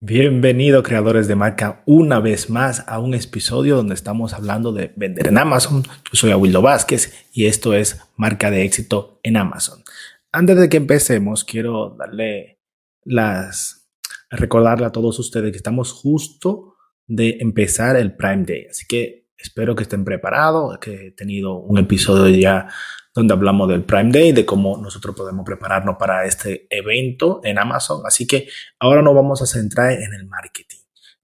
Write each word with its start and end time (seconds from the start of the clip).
Bienvenido 0.00 0.84
creadores 0.84 1.26
de 1.26 1.34
marca 1.34 1.82
una 1.84 2.20
vez 2.20 2.50
más 2.50 2.84
a 2.86 3.00
un 3.00 3.14
episodio 3.14 3.74
donde 3.74 3.94
estamos 3.94 4.32
hablando 4.32 4.72
de 4.72 4.92
vender 4.94 5.26
en 5.26 5.38
Amazon. 5.38 5.82
Yo 5.82 6.12
soy 6.12 6.30
Aguildo 6.30 6.62
Vázquez 6.62 7.26
y 7.32 7.46
esto 7.46 7.74
es 7.74 8.00
Marca 8.16 8.48
de 8.52 8.62
éxito 8.62 9.18
en 9.24 9.36
Amazon. 9.36 9.82
Antes 10.30 10.56
de 10.56 10.68
que 10.68 10.76
empecemos, 10.76 11.42
quiero 11.42 11.96
darle 11.98 12.60
las 13.02 13.90
recordarle 14.30 14.86
a 14.86 14.92
todos 14.92 15.18
ustedes 15.18 15.50
que 15.50 15.56
estamos 15.56 15.90
justo 15.90 16.76
de 17.08 17.38
empezar 17.40 17.96
el 17.96 18.14
Prime 18.14 18.44
Day, 18.46 18.66
así 18.70 18.86
que 18.86 19.26
espero 19.36 19.74
que 19.74 19.82
estén 19.82 20.04
preparados, 20.04 20.78
que 20.78 21.08
he 21.08 21.10
tenido 21.10 21.58
un 21.58 21.76
episodio 21.76 22.32
ya 22.38 22.68
donde 23.18 23.34
hablamos 23.34 23.68
del 23.68 23.82
Prime 23.82 24.12
Day, 24.12 24.30
de 24.30 24.46
cómo 24.46 24.76
nosotros 24.78 25.16
podemos 25.16 25.44
prepararnos 25.44 25.96
para 25.98 26.24
este 26.24 26.68
evento 26.70 27.40
en 27.42 27.58
Amazon. 27.58 28.02
Así 28.06 28.28
que 28.28 28.48
ahora 28.78 29.02
nos 29.02 29.12
vamos 29.12 29.42
a 29.42 29.46
centrar 29.46 29.92
en 29.92 30.14
el 30.14 30.26
marketing. 30.26 30.78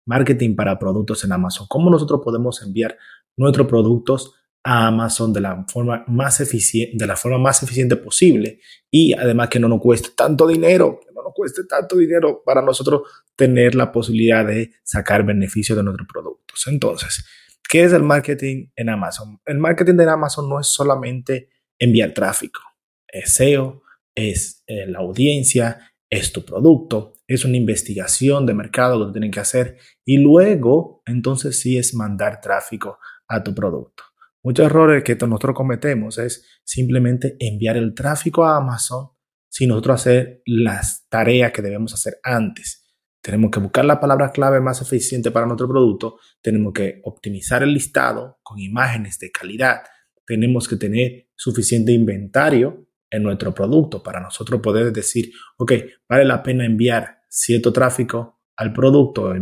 Marketing 0.05 0.57
para 0.57 0.77
productos 0.77 1.25
en 1.25 1.31
Amazon. 1.31 1.67
Cómo 1.69 1.91
nosotros 1.91 2.21
podemos 2.23 2.61
enviar 2.63 2.99
nuestros 3.37 3.69
productos 3.69 4.35
a 4.65 4.89
Amazon 4.89 5.33
de 5.33 5.41
la 5.41 5.65
forma 5.69 6.05
más 6.09 6.41
eficiente, 6.41 6.97
de 6.97 7.07
la 7.07 7.15
forma 7.15 7.39
más 7.39 7.63
eficiente 7.63 7.95
posible 7.97 8.61
y 8.91 9.13
además 9.13 9.49
que 9.49 9.61
no 9.61 9.69
nos 9.69 9.81
cueste 9.81 10.11
tanto 10.17 10.49
dinero, 10.49 10.99
que 11.01 11.15
no 11.15 11.23
nos 11.23 11.33
cueste 11.33 11.63
tanto 11.65 11.97
dinero 11.97 12.43
para 12.45 12.61
nosotros 12.61 13.03
tener 13.37 13.77
la 13.77 13.93
posibilidad 13.93 14.45
de 14.45 14.73
sacar 14.83 15.25
beneficio 15.25 15.77
de 15.77 15.85
nuestros 15.85 16.09
productos. 16.13 16.67
Entonces, 16.67 17.25
¿qué 17.69 17.85
es 17.85 17.93
el 17.93 18.03
marketing 18.03 18.67
en 18.75 18.89
Amazon? 18.89 19.39
El 19.47 19.59
marketing 19.59 20.01
en 20.01 20.09
Amazon 20.09 20.49
no 20.49 20.59
es 20.59 20.67
solamente 20.67 21.51
enviar 21.85 22.13
tráfico. 22.13 22.61
Es 23.07 23.35
SEO, 23.35 23.83
es 24.15 24.63
eh, 24.67 24.87
la 24.87 25.01
audiencia, 25.01 25.93
es 26.11 26.33
tu 26.33 26.45
producto, 26.45 27.15
es 27.27 27.45
una 27.45 27.57
investigación 27.57 28.47
de 28.47 28.55
mercado 28.55 29.07
que 29.07 29.13
tienen 29.13 29.31
que 29.31 29.41
hacer 29.41 29.79
y 30.05 30.19
luego 30.19 31.03
entonces 31.07 31.59
sí 31.59 31.79
es 31.79 31.95
mandar 31.95 32.41
tráfico 32.41 32.99
a 33.29 33.43
tu 33.43 33.55
producto. 33.55 34.05
Muchos 34.43 34.67
errores 34.67 35.03
que 35.03 35.15
nosotros 35.15 35.57
cometemos 35.57 36.19
es 36.19 36.61
simplemente 36.65 37.37
enviar 37.41 37.77
el 37.77 37.95
tráfico 37.95 38.45
a 38.45 38.59
Amazon 38.59 39.09
sin 39.49 39.71
nosotros 39.71 40.01
hacer 40.01 40.43
las 40.45 41.07
tareas 41.09 41.53
que 41.53 41.63
debemos 41.63 41.95
hacer 41.95 42.19
antes. 42.23 42.85
Tenemos 43.23 43.51
que 43.51 43.61
buscar 43.61 43.87
la 43.87 44.01
palabra 44.01 44.31
clave 44.33 44.61
más 44.61 44.83
eficiente 44.83 45.31
para 45.31 45.47
nuestro 45.47 45.67
producto, 45.67 46.19
tenemos 46.43 46.75
que 46.75 47.01
optimizar 47.05 47.63
el 47.63 47.73
listado 47.73 48.39
con 48.43 48.59
imágenes 48.59 49.19
de 49.19 49.31
calidad, 49.31 49.83
tenemos 50.27 50.69
que 50.69 50.77
tener 50.77 51.29
suficiente 51.35 51.93
inventario 51.93 52.87
en 53.11 53.23
nuestro 53.23 53.55
producto 53.55 54.03
para 54.03 54.21
nosotros 54.21 54.61
poder 54.61 54.93
decir, 54.93 55.31
ok, 55.57 55.73
vale 56.09 56.25
la 56.25 56.43
pena 56.43 56.65
enviar 56.65 57.19
cierto 57.29 57.73
tráfico 57.73 58.43
al 58.57 58.73
producto, 58.73 59.33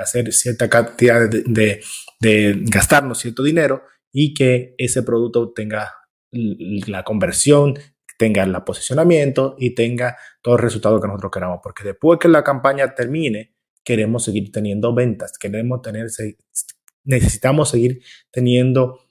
hacer 0.00 0.32
cierta 0.32 0.68
cantidad 0.68 1.28
de, 1.28 1.80
gastarnos 2.66 3.18
cierto 3.18 3.42
dinero 3.42 3.82
y 4.12 4.32
que 4.32 4.74
ese 4.78 5.02
producto 5.02 5.52
tenga 5.52 5.92
la 6.32 7.02
conversión, 7.02 7.74
tenga 8.18 8.42
el 8.44 8.54
posicionamiento 8.64 9.56
y 9.58 9.74
tenga 9.74 10.16
todo 10.40 10.56
el 10.56 10.62
resultado 10.62 11.00
que 11.00 11.08
nosotros 11.08 11.32
queramos. 11.32 11.60
Porque 11.62 11.84
después 11.84 12.18
que 12.18 12.28
la 12.28 12.42
campaña 12.42 12.94
termine, 12.94 13.54
queremos 13.84 14.24
seguir 14.24 14.50
teniendo 14.50 14.94
ventas, 14.94 15.36
queremos 15.38 15.82
tener, 15.82 16.06
necesitamos 17.04 17.70
seguir 17.70 18.00
teniendo 18.30 19.03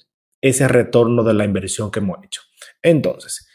ese 0.43 0.67
retorno 0.67 1.23
de 1.23 1.33
la 1.33 1.45
inversión 1.45 1.89
que 1.89 1.99
hemos 1.99 2.21
hecho. 2.21 2.41
Entonces, 2.81 3.47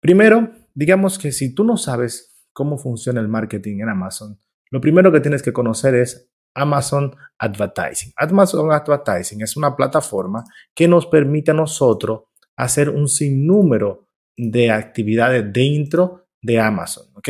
primero, 0.00 0.52
digamos 0.74 1.18
que 1.18 1.32
si 1.32 1.54
tú 1.54 1.64
no 1.64 1.78
sabes 1.78 2.46
cómo 2.52 2.76
funciona 2.76 3.20
el 3.20 3.28
marketing 3.28 3.80
en 3.80 3.88
Amazon, 3.88 4.38
lo 4.70 4.82
primero 4.82 5.10
que 5.10 5.20
tienes 5.20 5.42
que 5.42 5.54
conocer 5.54 5.94
es 5.94 6.30
Amazon 6.54 7.16
Advertising. 7.38 8.12
Amazon 8.16 8.70
Advertising 8.70 9.40
es 9.40 9.56
una 9.56 9.74
plataforma 9.74 10.44
que 10.74 10.86
nos 10.86 11.06
permite 11.06 11.52
a 11.52 11.54
nosotros 11.54 12.24
hacer 12.54 12.90
un 12.90 13.08
sinnúmero 13.08 14.10
de 14.36 14.70
actividades 14.70 15.50
dentro 15.52 16.26
de 16.42 16.60
Amazon, 16.60 17.06
¿ok? 17.14 17.28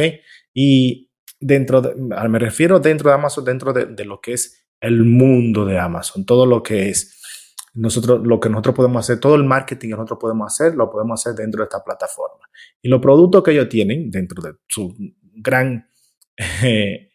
Y 0.53 1.13
dentro 1.39 1.81
de, 1.81 1.95
me 1.95 2.39
refiero 2.41 2.81
dentro 2.81 3.09
de 3.09 3.15
Amazon, 3.15 3.45
dentro 3.45 3.73
de, 3.73 3.87
de 3.87 4.05
lo 4.05 4.21
que 4.21 4.33
es 4.33 4.67
el 4.81 5.05
mundo 5.05 5.65
de 5.65 5.79
Amazon, 5.79 6.27
todo 6.27 6.45
lo 6.45 6.61
que 6.61 6.91
es 6.91 7.24
nosotros, 7.75 8.21
lo 8.25 8.41
que 8.41 8.49
nosotros 8.49 8.75
podemos 8.75 9.05
hacer, 9.05 9.21
todo 9.21 9.35
el 9.35 9.45
marketing 9.45 9.89
que 9.89 9.95
nosotros 9.97 10.19
podemos 10.21 10.53
hacer, 10.53 10.75
lo 10.75 10.91
podemos 10.91 11.21
hacer 11.21 11.37
dentro 11.37 11.61
de 11.61 11.65
esta 11.65 11.83
plataforma. 11.83 12.49
Y 12.81 12.89
los 12.89 13.01
productos 13.01 13.43
que 13.43 13.51
ellos 13.51 13.69
tienen 13.69 14.11
dentro 14.11 14.43
de 14.43 14.55
su 14.69 14.95
gran, 15.37 15.89
eh, 16.63 17.11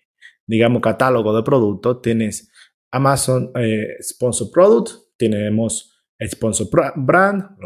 digamos, 0.46 0.82
catálogo 0.82 1.36
de 1.36 1.44
productos, 1.44 2.02
tienes 2.02 2.52
Amazon 2.92 3.52
eh, 3.56 3.96
Sponsor 4.02 4.50
Product, 4.52 4.90
tenemos 5.18 5.96
Sponsor 6.28 6.68
Brand, 6.96 7.58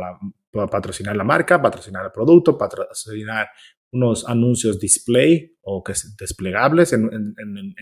para 0.52 0.68
patrocinar 0.68 1.16
la 1.16 1.24
marca, 1.24 1.62
patrocinar 1.62 2.06
el 2.06 2.12
producto, 2.12 2.58
patrocinar 2.58 3.48
unos 3.92 4.28
anuncios 4.28 4.80
display 4.80 5.56
o 5.62 5.84
que 5.84 5.94
es 5.94 6.16
desplegables 6.18 6.94
en, 6.94 7.10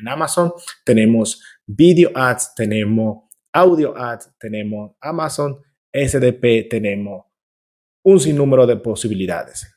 Amazon, 0.07 0.53
tenemos 0.85 1.41
video 1.65 2.11
ads, 2.13 2.53
tenemos 2.55 3.29
Audio 3.53 3.97
Ads, 3.97 4.31
tenemos 4.39 4.91
Amazon 5.01 5.61
SDP, 5.91 6.69
tenemos 6.69 7.25
un 8.03 8.19
sinnúmero 8.19 8.65
de 8.65 8.77
posibilidades 8.77 9.75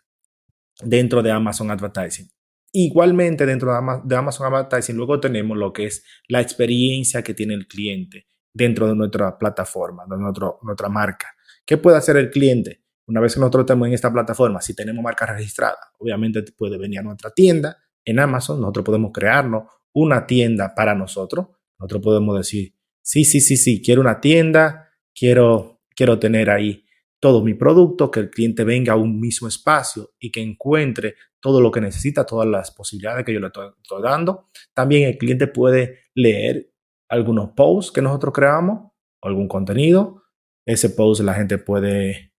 dentro 0.80 1.22
de 1.22 1.32
Amazon 1.32 1.70
Advertising. 1.70 2.28
Igualmente 2.72 3.46
dentro 3.46 3.72
de 4.04 4.16
Amazon 4.16 4.46
Advertising 4.46 4.96
luego 4.96 5.20
tenemos 5.20 5.56
lo 5.56 5.72
que 5.72 5.86
es 5.86 6.04
la 6.28 6.40
experiencia 6.40 7.22
que 7.22 7.34
tiene 7.34 7.54
el 7.54 7.66
cliente 7.66 8.28
dentro 8.52 8.86
de 8.86 8.94
nuestra 8.94 9.36
plataforma, 9.38 10.04
de 10.08 10.16
nuestra 10.18 10.88
marca. 10.88 11.34
¿Qué 11.66 11.76
puede 11.76 11.96
hacer 11.96 12.16
el 12.16 12.30
cliente? 12.30 12.84
Una 13.06 13.20
vez 13.20 13.34
que 13.34 13.40
nosotros 13.40 13.62
estemos 13.62 13.88
en 13.88 13.94
esta 13.94 14.12
plataforma, 14.12 14.60
si 14.60 14.74
tenemos 14.74 15.02
marca 15.02 15.26
registrada, 15.26 15.78
obviamente 15.98 16.42
puede 16.56 16.78
venir 16.78 17.00
a 17.00 17.02
nuestra 17.02 17.30
tienda 17.30 17.76
en 18.04 18.18
Amazon, 18.18 18.60
nosotros 18.60 18.84
podemos 18.84 19.12
crearnos 19.12 19.64
una 19.92 20.26
tienda 20.26 20.74
para 20.74 20.94
nosotros. 20.94 21.48
Nosotros 21.78 22.02
podemos 22.02 22.36
decir, 22.36 22.73
sí, 23.04 23.24
sí, 23.24 23.40
sí, 23.40 23.56
sí, 23.56 23.82
quiero 23.82 24.00
una 24.00 24.20
tienda, 24.20 24.90
quiero, 25.14 25.82
quiero 25.94 26.18
tener 26.18 26.50
ahí 26.50 26.84
todo 27.20 27.42
mi 27.42 27.54
producto, 27.54 28.10
que 28.10 28.20
el 28.20 28.30
cliente 28.30 28.64
venga 28.64 28.94
a 28.94 28.96
un 28.96 29.20
mismo 29.20 29.48
espacio 29.48 30.10
y 30.18 30.30
que 30.30 30.42
encuentre 30.42 31.14
todo 31.40 31.60
lo 31.60 31.70
que 31.70 31.80
necesita, 31.80 32.26
todas 32.26 32.48
las 32.48 32.70
posibilidades 32.70 33.24
que 33.24 33.32
yo 33.32 33.40
le 33.40 33.46
estoy, 33.46 33.72
dando. 34.02 34.48
También 34.74 35.08
el 35.08 35.18
cliente 35.18 35.46
puede 35.46 36.00
leer 36.14 36.70
algunos 37.08 37.50
posts 37.50 37.92
que 37.92 38.02
nosotros 38.02 38.34
creamos, 38.34 38.92
algún 39.22 39.48
contenido. 39.48 40.22
Ese 40.66 40.90
post 40.90 41.22
la 41.22 41.34
gente 41.34 41.58
puede, 41.58 42.32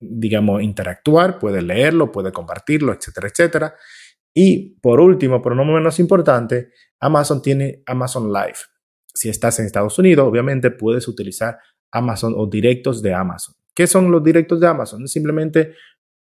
digamos, 0.00 0.62
interactuar, 0.62 1.38
puede 1.38 1.60
leerlo, 1.62 2.12
puede 2.12 2.32
compartirlo, 2.32 2.92
etcétera, 2.92 3.28
etcétera. 3.28 3.74
Y 4.34 4.80
por 4.80 5.00
último, 5.00 5.40
pero 5.40 5.54
no 5.54 5.64
menos 5.64 5.98
importante, 6.00 6.70
Amazon 7.00 7.40
tiene 7.40 7.82
Amazon 7.86 8.32
Live. 8.32 8.58
Si 9.14 9.28
estás 9.28 9.58
en 9.60 9.66
Estados 9.66 9.98
Unidos, 9.98 10.26
obviamente 10.26 10.70
puedes 10.70 11.06
utilizar 11.08 11.58
Amazon 11.92 12.34
o 12.36 12.46
directos 12.46 13.00
de 13.02 13.14
Amazon. 13.14 13.54
¿Qué 13.74 13.86
son 13.86 14.10
los 14.10 14.22
directos 14.22 14.60
de 14.60 14.66
Amazon? 14.66 15.04
Es 15.04 15.12
simplemente 15.12 15.74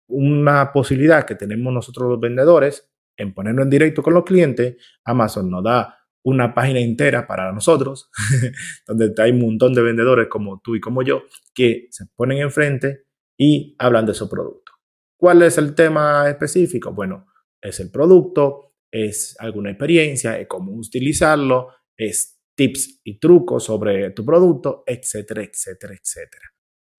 una 0.07 0.71
posibilidad 0.71 1.25
que 1.25 1.35
tenemos 1.35 1.73
nosotros 1.73 2.09
los 2.09 2.19
vendedores 2.19 2.89
en 3.17 3.33
ponernos 3.33 3.63
en 3.63 3.69
directo 3.69 4.01
con 4.01 4.13
los 4.13 4.23
clientes. 4.23 4.77
Amazon 5.03 5.49
nos 5.49 5.63
da 5.63 5.99
una 6.23 6.53
página 6.53 6.79
entera 6.79 7.27
para 7.27 7.51
nosotros, 7.51 8.09
donde 8.87 9.13
hay 9.21 9.31
un 9.31 9.41
montón 9.41 9.73
de 9.73 9.81
vendedores 9.81 10.27
como 10.27 10.59
tú 10.61 10.75
y 10.75 10.81
como 10.81 11.01
yo, 11.01 11.23
que 11.53 11.87
se 11.91 12.05
ponen 12.15 12.39
enfrente 12.39 13.05
y 13.37 13.75
hablan 13.77 14.05
de 14.05 14.13
su 14.13 14.29
producto. 14.29 14.73
¿Cuál 15.17 15.41
es 15.43 15.57
el 15.57 15.75
tema 15.75 16.29
específico? 16.29 16.93
Bueno, 16.93 17.27
es 17.61 17.79
el 17.79 17.91
producto, 17.91 18.75
es 18.91 19.35
alguna 19.39 19.69
experiencia, 19.69 20.39
es 20.39 20.47
cómo 20.47 20.73
utilizarlo, 20.73 21.69
es 21.97 22.38
tips 22.59 22.99
y 23.05 23.17
trucos 23.19 23.63
sobre 23.63 24.11
tu 24.11 24.25
producto, 24.25 24.83
etcétera, 24.85 25.43
etcétera, 25.43 25.93
etcétera. 25.93 26.45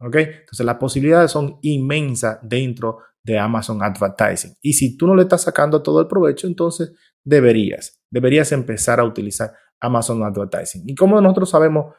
¿Ok? 0.01 0.17
Entonces 0.17 0.65
las 0.65 0.77
posibilidades 0.77 1.31
son 1.31 1.59
inmensas 1.61 2.39
dentro 2.43 3.01
de 3.23 3.39
Amazon 3.39 3.83
Advertising. 3.83 4.55
Y 4.62 4.73
si 4.73 4.97
tú 4.97 5.07
no 5.07 5.15
le 5.15 5.25
estás 5.25 5.43
sacando 5.43 5.83
todo 5.83 6.01
el 6.01 6.07
provecho, 6.07 6.47
entonces 6.47 6.95
deberías, 7.23 8.01
deberías 8.11 8.53
empezar 8.53 9.01
a 9.01 9.05
utilizar 9.05 9.53
Amazon 9.79 10.23
Advertising. 10.23 10.85
¿Y 10.87 10.95
cómo 10.95 11.21
nosotros 11.21 11.51
sabemos 11.51 11.95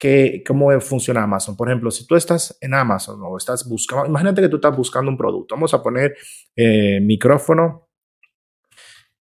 que, 0.00 0.42
cómo 0.44 0.78
funciona 0.80 1.22
Amazon. 1.22 1.56
Por 1.56 1.68
ejemplo, 1.68 1.90
si 1.92 2.06
tú 2.06 2.16
estás 2.16 2.58
en 2.60 2.74
Amazon 2.74 3.20
o 3.22 3.36
estás 3.36 3.66
buscando, 3.68 4.06
imagínate 4.06 4.42
que 4.42 4.48
tú 4.48 4.56
estás 4.56 4.76
buscando 4.76 5.10
un 5.10 5.16
producto. 5.16 5.54
Vamos 5.54 5.72
a 5.72 5.82
poner 5.82 6.16
eh, 6.56 7.00
micrófono, 7.00 7.88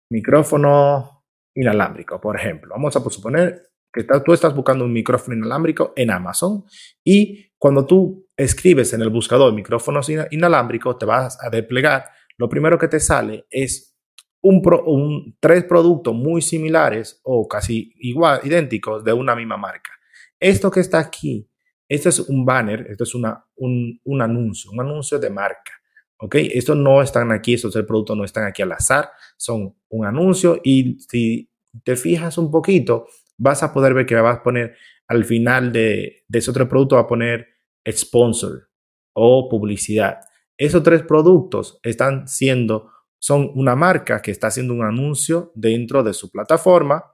micrófono 0.09 1.25
inalámbrico, 1.55 2.21
por 2.21 2.37
ejemplo. 2.37 2.71
Vamos 2.71 2.97
a 2.97 3.01
suponer 3.11 3.72
que 3.93 4.05
tú 4.25 4.33
estás 4.33 4.55
buscando 4.55 4.85
un 4.85 4.93
micrófono 4.93 5.37
inalámbrico 5.37 5.93
en 5.97 6.11
Amazon 6.11 6.65
y 7.05 7.53
cuando 7.59 7.85
tú 7.87 8.29
escribes 8.37 8.93
en 8.93 9.03
el 9.03 9.11
buscador 9.11 9.53
micrófonos 9.53 10.11
inalámbricos, 10.31 10.99
te 10.99 11.07
vas 11.07 11.39
a 11.45 11.51
desplegar, 11.51 12.07
lo 12.39 12.49
primero 12.49 12.79
que 12.79 12.89
te 12.89 12.99
sale 12.99 13.47
es 13.51 13.97
un, 14.41 15.37
tres 15.39 15.65
productos 15.65 16.15
muy 16.15 16.43
similares 16.43 17.21
o 17.23 17.47
casi 17.47 17.93
igual, 17.99 18.41
idénticos 18.45 19.05
de 19.05 19.13
una 19.13 19.37
misma 19.37 19.57
marca. 19.57 19.93
Esto 20.41 20.71
que 20.71 20.81
está 20.81 20.99
aquí, 20.99 21.49
esto 21.89 22.09
es 22.09 22.19
un 22.21 22.45
banner, 22.45 22.87
esto 22.91 23.05
es 23.05 23.15
una, 23.15 23.45
un, 23.57 24.01
un 24.05 24.23
anuncio, 24.23 24.71
un 24.73 24.81
anuncio 24.81 25.19
de 25.19 25.31
marca. 25.31 25.73
¿Ok? 26.19 26.37
Estos 26.37 26.77
no 26.77 27.03
están 27.03 27.33
aquí, 27.33 27.55
estos 27.55 27.73
tres 27.73 27.85
productos 27.85 28.17
no 28.17 28.25
están 28.25 28.45
aquí 28.45 28.63
al 28.63 28.71
azar, 28.71 29.11
son 29.37 29.75
un 29.89 30.07
anuncio 30.07 30.61
y 30.63 30.97
si 31.01 31.51
te 31.85 31.97
fijas 31.97 32.39
un 32.39 32.51
poquito, 32.51 33.07
vas 33.39 33.63
a 33.63 33.73
poder 33.73 33.95
ver 33.95 34.07
que 34.07 34.15
vas 34.15 34.39
a 34.39 34.43
poner 34.43 34.77
al 35.09 35.25
final 35.25 35.73
de, 35.73 36.25
de 36.27 36.39
ese 36.39 36.51
otro 36.51 36.69
producto, 36.69 36.97
va 36.97 37.03
a 37.03 37.07
poner 37.07 37.47
sponsor 37.91 38.69
o 39.15 39.49
publicidad. 39.49 40.21
Esos 40.57 40.83
tres 40.83 41.03
productos 41.03 41.79
están 41.83 42.29
siendo, 42.29 42.91
son 43.19 43.51
una 43.55 43.75
marca 43.75 44.23
que 44.23 44.31
está 44.31 44.49
haciendo 44.49 44.75
un 44.75 44.85
anuncio 44.85 45.53
dentro 45.55 46.03
de 46.03 46.15
su 46.15 46.31
plataforma, 46.31 47.05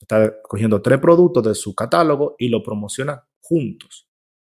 está 0.00 0.40
cogiendo 0.42 0.82
tres 0.82 0.98
productos 0.98 1.44
de 1.44 1.54
su 1.54 1.74
catálogo 1.74 2.34
y 2.38 2.48
lo 2.48 2.62
promociona 2.62 3.26
juntos. 3.40 4.08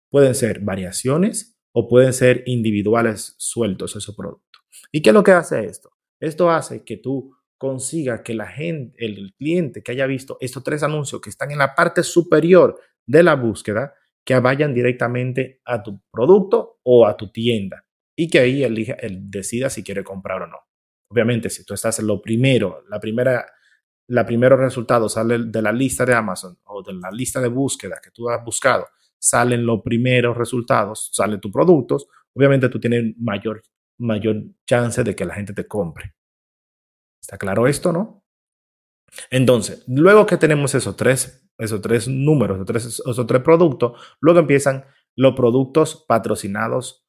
Pueden 0.10 0.36
ser 0.36 0.60
variaciones 0.62 1.58
o 1.74 1.88
pueden 1.88 2.14
ser 2.14 2.44
individuales 2.46 3.36
sueltos 3.38 3.96
esos 3.96 4.16
productos. 4.16 4.64
¿Y 4.92 5.02
qué 5.02 5.10
es 5.10 5.14
lo 5.14 5.24
que 5.24 5.32
hace 5.32 5.66
esto? 5.66 5.92
Esto 6.20 6.50
hace 6.50 6.84
que 6.84 6.98
tú 6.98 7.35
consiga 7.57 8.24
que 8.24 8.34
la 8.34 8.48
gente, 8.48 9.06
el 9.06 9.34
cliente 9.38 9.81
que 9.81 9.92
haya 9.92 10.06
visto 10.06 10.38
estos 10.40 10.63
tres 10.63 10.84
anuncios 10.84 11.22
que 11.22 11.30
están 11.30 11.52
en 11.52 11.60
la 11.60 11.75
parte 11.75 12.04
superior 12.04 12.80
de 13.06 13.24
la 13.24 13.36
búsqueda, 13.36 13.94
que 14.25 14.40
vayan 14.40 14.74
directamente 14.74 15.62
a 15.66 15.84
tu 15.84 16.02
producto 16.12 16.80
o 16.84 17.06
a 17.06 17.16
tu 17.16 17.31
tienda 17.31 17.86
y 18.18 18.28
que 18.30 18.40
ahí 18.40 18.63
elija, 18.63 18.94
él 18.94 19.30
decida 19.30 19.69
si 19.69 19.84
quiere 19.84 20.04
comprar 20.04 20.42
o 20.42 20.48
no. 20.48 20.57
Obviamente, 21.12 21.50
si 21.50 21.63
tú 21.63 21.74
estás 21.74 22.00
en 22.00 22.07
lo 22.07 22.22
primero, 22.22 22.84
la 22.90 23.00
primera, 23.00 23.46
la 24.07 24.25
primero 24.25 24.57
resultado 24.57 25.07
sale 25.10 25.38
de 25.46 25.62
la 25.62 25.72
lista 25.72 26.06
de 26.06 26.16
Amazon 26.16 26.57
o 26.63 26.81
de 26.81 26.94
la 26.94 27.12
lista 27.12 27.40
de 27.40 27.50
búsqueda 27.50 28.00
que 28.04 28.12
tú 28.12 28.30
has 28.30 28.44
buscado, 28.44 28.88
salen 29.19 29.66
los 29.66 29.81
primeros 29.84 30.36
resultados, 30.36 31.12
salen 31.13 31.40
tus 31.40 31.52
productos, 31.52 32.07
obviamente 32.34 32.69
tú 32.69 32.80
tienes 32.80 33.16
mayor, 33.18 33.62
mayor 34.00 34.44
chance 34.66 35.04
de 35.04 35.16
que 35.16 35.25
la 35.25 35.36
gente 35.36 35.54
te 35.54 35.68
compre. 35.68 36.15
¿Está 37.25 37.39
claro 37.39 37.66
esto, 37.66 37.92
no? 37.92 38.24
Entonces, 39.31 39.83
luego 39.88 40.27
que 40.27 40.38
tenemos 40.38 40.75
esos 40.75 40.95
tres, 40.95 41.50
esos 41.57 41.81
tres 41.81 42.07
números, 42.07 42.57
esos 42.57 42.68
tres, 42.68 42.86
esos 42.86 43.25
tres 43.25 43.42
productos, 43.42 44.00
luego 44.22 44.42
empiezan 44.42 44.86
los 45.16 45.33
productos 45.33 46.06
patrocinados, 46.07 47.04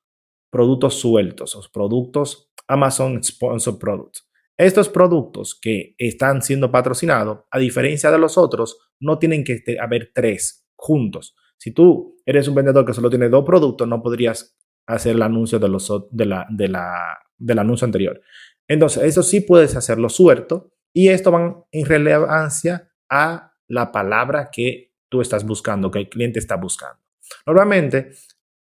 productos 0.50 0.94
sueltos, 0.94 1.54
los 1.54 1.68
productos 1.68 2.50
Amazon 2.66 3.22
Sponsor 3.22 3.78
Products. 3.78 4.26
Estos 4.56 4.88
productos 4.88 5.54
que 5.54 5.94
están 5.98 6.40
siendo 6.40 6.72
patrocinados, 6.72 7.40
a 7.50 7.58
diferencia 7.58 8.10
de 8.10 8.18
los 8.18 8.38
otros, 8.38 8.78
no 8.98 9.18
tienen 9.18 9.44
que 9.44 9.62
haber 9.78 10.12
tres 10.14 10.66
juntos. 10.76 11.36
Si 11.58 11.72
tú 11.72 12.16
eres 12.24 12.48
un 12.48 12.54
vendedor 12.54 12.86
que 12.86 12.94
solo 12.94 13.10
tiene 13.10 13.28
dos 13.28 13.44
productos, 13.44 13.86
no 13.86 14.02
podrías 14.02 14.56
hacer 14.86 15.14
el 15.14 15.20
anuncio 15.20 15.58
de 15.58 15.68
los, 15.68 15.92
de 16.10 16.24
la, 16.24 16.46
de 16.48 16.68
la, 16.68 17.18
del 17.36 17.58
anuncio 17.58 17.84
anterior. 17.84 18.18
Entonces, 18.68 19.04
eso 19.04 19.22
sí 19.22 19.40
puedes 19.40 19.76
hacerlo 19.76 20.08
suelto 20.08 20.70
y 20.92 21.08
esto 21.08 21.30
va 21.30 21.64
en 21.70 21.86
relevancia 21.86 22.90
a 23.08 23.52
la 23.68 23.92
palabra 23.92 24.50
que 24.50 24.94
tú 25.08 25.20
estás 25.20 25.44
buscando, 25.44 25.90
que 25.90 26.00
el 26.00 26.08
cliente 26.08 26.38
está 26.38 26.56
buscando. 26.56 26.98
Normalmente 27.46 28.12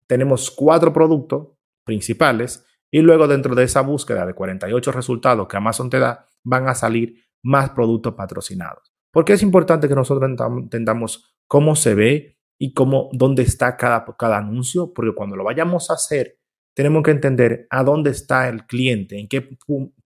tenemos 0.07 0.51
cuatro 0.51 0.93
productos 0.93 1.49
principales 1.85 2.65
y 2.91 3.01
luego 3.01 3.29
dentro 3.29 3.55
de 3.55 3.65
esa 3.65 3.83
búsqueda 3.83 4.27
de 4.27 4.35
48 4.35 4.93
resultados 4.93 5.47
que 5.49 5.57
Amazon 5.57 5.91
te 5.91 5.99
da, 5.99 6.27
van 6.43 6.69
a 6.69 6.75
salir 6.75 7.15
más 7.43 7.71
productos 7.71 8.15
patrocinados. 8.15 8.93
Porque 9.13 9.35
es 9.35 9.43
importante 9.43 9.89
que 9.89 9.95
nosotros 9.95 10.29
entendamos 10.29 11.37
cómo 11.47 11.77
se 11.77 11.95
ve 11.95 12.39
y 12.59 12.75
cómo, 12.75 13.09
dónde 13.13 13.43
está 13.43 13.77
cada, 13.77 14.05
cada 14.19 14.39
anuncio, 14.39 14.93
porque 14.93 15.15
cuando 15.15 15.37
lo 15.37 15.45
vayamos 15.45 15.91
a 15.91 15.95
hacer 15.95 16.40
tenemos 16.75 17.03
que 17.03 17.11
entender 17.11 17.67
a 17.71 17.83
dónde 17.83 18.11
está 18.11 18.49
el 18.49 18.67
cliente, 18.67 19.19
en 19.19 19.29
qué 19.29 19.57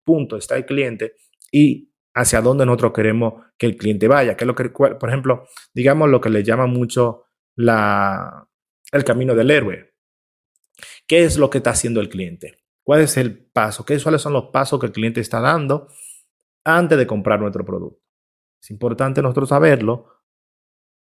punto 0.05 0.37
está 0.37 0.56
el 0.56 0.66
cliente 0.66 1.14
y 1.52 1.90
hacia 2.14 2.40
dónde 2.40 2.64
nosotros 2.66 2.93
queremos 2.93 3.44
que 3.58 3.66
el 3.66 3.76
cliente 3.76 4.08
vaya. 4.08 4.37
Que 4.37 4.44
es 4.44 4.46
lo 4.46 4.55
que, 4.55 4.70
por 4.70 5.08
ejemplo, 5.08 5.46
digamos 5.75 6.08
lo 6.08 6.20
que 6.20 6.31
le 6.31 6.43
llama 6.43 6.66
mucho 6.66 7.25
la, 7.56 8.49
el 8.93 9.05
camino 9.05 9.34
del 9.34 9.50
héroe. 9.50 9.94
¿Qué 11.06 11.25
es 11.25 11.37
lo 11.37 11.50
que 11.50 11.58
está 11.58 11.70
haciendo 11.70 12.00
el 12.00 12.08
cliente? 12.08 12.64
¿Cuál 12.82 13.00
es 13.00 13.16
el 13.16 13.46
paso? 13.46 13.84
¿Qué, 13.84 14.00
¿Cuáles 14.00 14.22
son 14.22 14.32
los 14.32 14.46
pasos 14.46 14.78
que 14.81 14.87
el 14.87 14.93
cliente 14.93 15.20
está 15.20 15.40
dando 15.40 15.88
antes 16.64 16.99
de 16.99 17.06
comprar 17.06 17.40
nuestro 17.40 17.64
producto? 17.64 18.02
Es 18.61 18.70
importante 18.70 19.22
nosotros 19.22 19.49
saberlo 19.49 20.08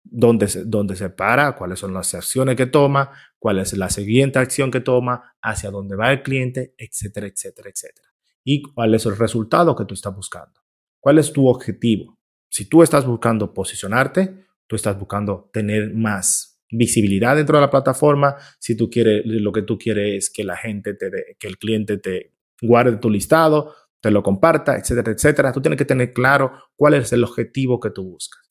dónde 0.04 0.48
se, 0.48 0.66
dónde 0.66 0.96
se 0.96 1.10
para, 1.10 1.56
cuáles 1.56 1.80
son 1.80 1.94
las 1.94 2.14
acciones 2.14 2.56
que 2.56 2.66
toma, 2.66 3.12
cuál 3.42 3.58
es 3.58 3.76
la 3.76 3.90
siguiente 3.90 4.38
acción 4.38 4.70
que 4.70 4.82
toma, 4.82 5.34
hacia 5.42 5.72
dónde 5.72 5.96
va 5.96 6.12
el 6.12 6.22
cliente, 6.22 6.76
etcétera, 6.78 7.26
etcétera, 7.26 7.72
etcétera. 7.72 8.08
Y 8.44 8.62
cuál 8.62 8.94
es 8.94 9.08
el 9.08 9.18
resultado 9.18 9.76
que 9.76 9.86
tú 9.86 9.96
estás 9.96 10.16
buscando. 10.16 10.62
¿Cuál 11.00 11.18
es 11.18 11.34
tu 11.34 11.48
objetivo? 11.48 12.20
Si 12.52 12.70
tú 12.70 12.84
estás 12.84 13.04
buscando 13.04 13.52
posicionarte, 13.52 14.46
tú 14.68 14.76
estás 14.76 14.98
buscando 15.00 15.50
tener 15.52 15.92
más 15.92 16.62
visibilidad 16.70 17.36
dentro 17.36 17.58
de 17.58 17.62
la 17.62 17.72
plataforma, 17.72 18.36
si 18.60 18.78
tú 18.78 18.92
quieres, 18.92 19.24
lo 19.26 19.52
que 19.52 19.64
tú 19.64 19.76
quieres 19.80 20.26
es 20.26 20.30
que 20.30 20.44
la 20.44 20.56
gente 20.56 20.94
te 20.94 21.10
que 21.40 21.48
el 21.48 21.58
cliente 21.58 21.98
te 21.98 22.36
guarde 22.62 22.98
tu 22.98 23.10
listado, 23.10 23.74
te 24.00 24.12
lo 24.12 24.22
comparta, 24.22 24.78
etcétera, 24.78 25.14
etcétera. 25.14 25.52
Tú 25.52 25.62
tienes 25.62 25.80
que 25.80 25.86
tener 25.86 26.14
claro 26.14 26.52
cuál 26.76 26.94
es 26.94 27.12
el 27.12 27.24
objetivo 27.24 27.80
que 27.80 27.90
tú 27.90 28.04
buscas. 28.04 28.42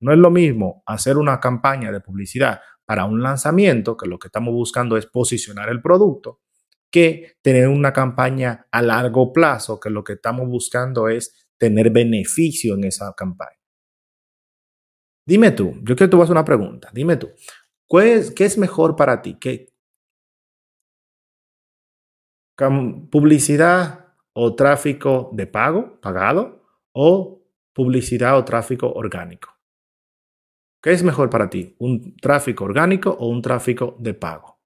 No 0.00 0.12
es 0.12 0.18
lo 0.18 0.30
mismo 0.30 0.82
hacer 0.86 1.18
una 1.18 1.38
campaña 1.38 1.92
de 1.92 2.00
publicidad 2.00 2.60
para 2.86 3.04
un 3.04 3.22
lanzamiento, 3.22 3.96
que 3.96 4.06
lo 4.06 4.18
que 4.18 4.28
estamos 4.28 4.54
buscando 4.54 4.96
es 4.96 5.06
posicionar 5.06 5.68
el 5.68 5.82
producto, 5.82 6.40
que 6.90 7.36
tener 7.42 7.68
una 7.68 7.92
campaña 7.92 8.66
a 8.70 8.80
largo 8.80 9.32
plazo, 9.32 9.78
que 9.80 9.90
lo 9.90 10.04
que 10.04 10.14
estamos 10.14 10.48
buscando 10.48 11.08
es 11.08 11.48
tener 11.58 11.90
beneficio 11.90 12.74
en 12.74 12.84
esa 12.84 13.12
campaña. 13.14 13.58
Dime 15.26 15.50
tú, 15.50 15.74
yo 15.82 15.96
quiero 15.96 15.96
que 15.96 16.08
tú 16.08 16.16
hagas 16.18 16.30
una 16.30 16.44
pregunta, 16.44 16.88
dime 16.92 17.16
tú, 17.16 17.28
¿qué 17.88 18.44
es, 18.44 18.58
mejor 18.58 18.94
para 18.94 19.20
ti? 19.20 19.36
¿Qué, 19.40 19.74
¿Publicidad 23.10 24.14
o 24.32 24.54
tráfico 24.54 25.30
de 25.32 25.46
pago, 25.48 26.00
pagado, 26.00 26.64
o 26.92 27.42
publicidad 27.74 28.38
o 28.38 28.44
tráfico 28.44 28.92
orgánico? 28.92 29.55
¿Qué 30.82 30.92
es 30.92 31.02
mejor 31.02 31.30
para 31.30 31.50
ti? 31.50 31.74
¿Un 31.78 32.16
tráfico 32.16 32.64
orgánico 32.64 33.10
o 33.10 33.28
un 33.28 33.42
tráfico 33.42 33.96
de 33.98 34.14
pago? 34.14 34.56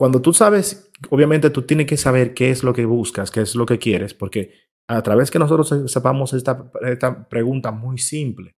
Cuando 0.00 0.22
tú 0.22 0.32
sabes, 0.32 0.90
obviamente 1.10 1.50
tú 1.50 1.62
tienes 1.62 1.86
que 1.86 1.98
saber 1.98 2.32
qué 2.32 2.48
es 2.48 2.64
lo 2.64 2.72
que 2.72 2.86
buscas, 2.86 3.30
qué 3.30 3.42
es 3.42 3.54
lo 3.54 3.66
que 3.66 3.78
quieres, 3.78 4.14
porque 4.14 4.54
a 4.88 5.02
través 5.02 5.30
que 5.30 5.38
nosotros 5.38 5.92
sepamos 5.92 6.32
esta, 6.32 7.28
pregunta 7.28 7.70
muy 7.70 7.98
simple, 7.98 8.56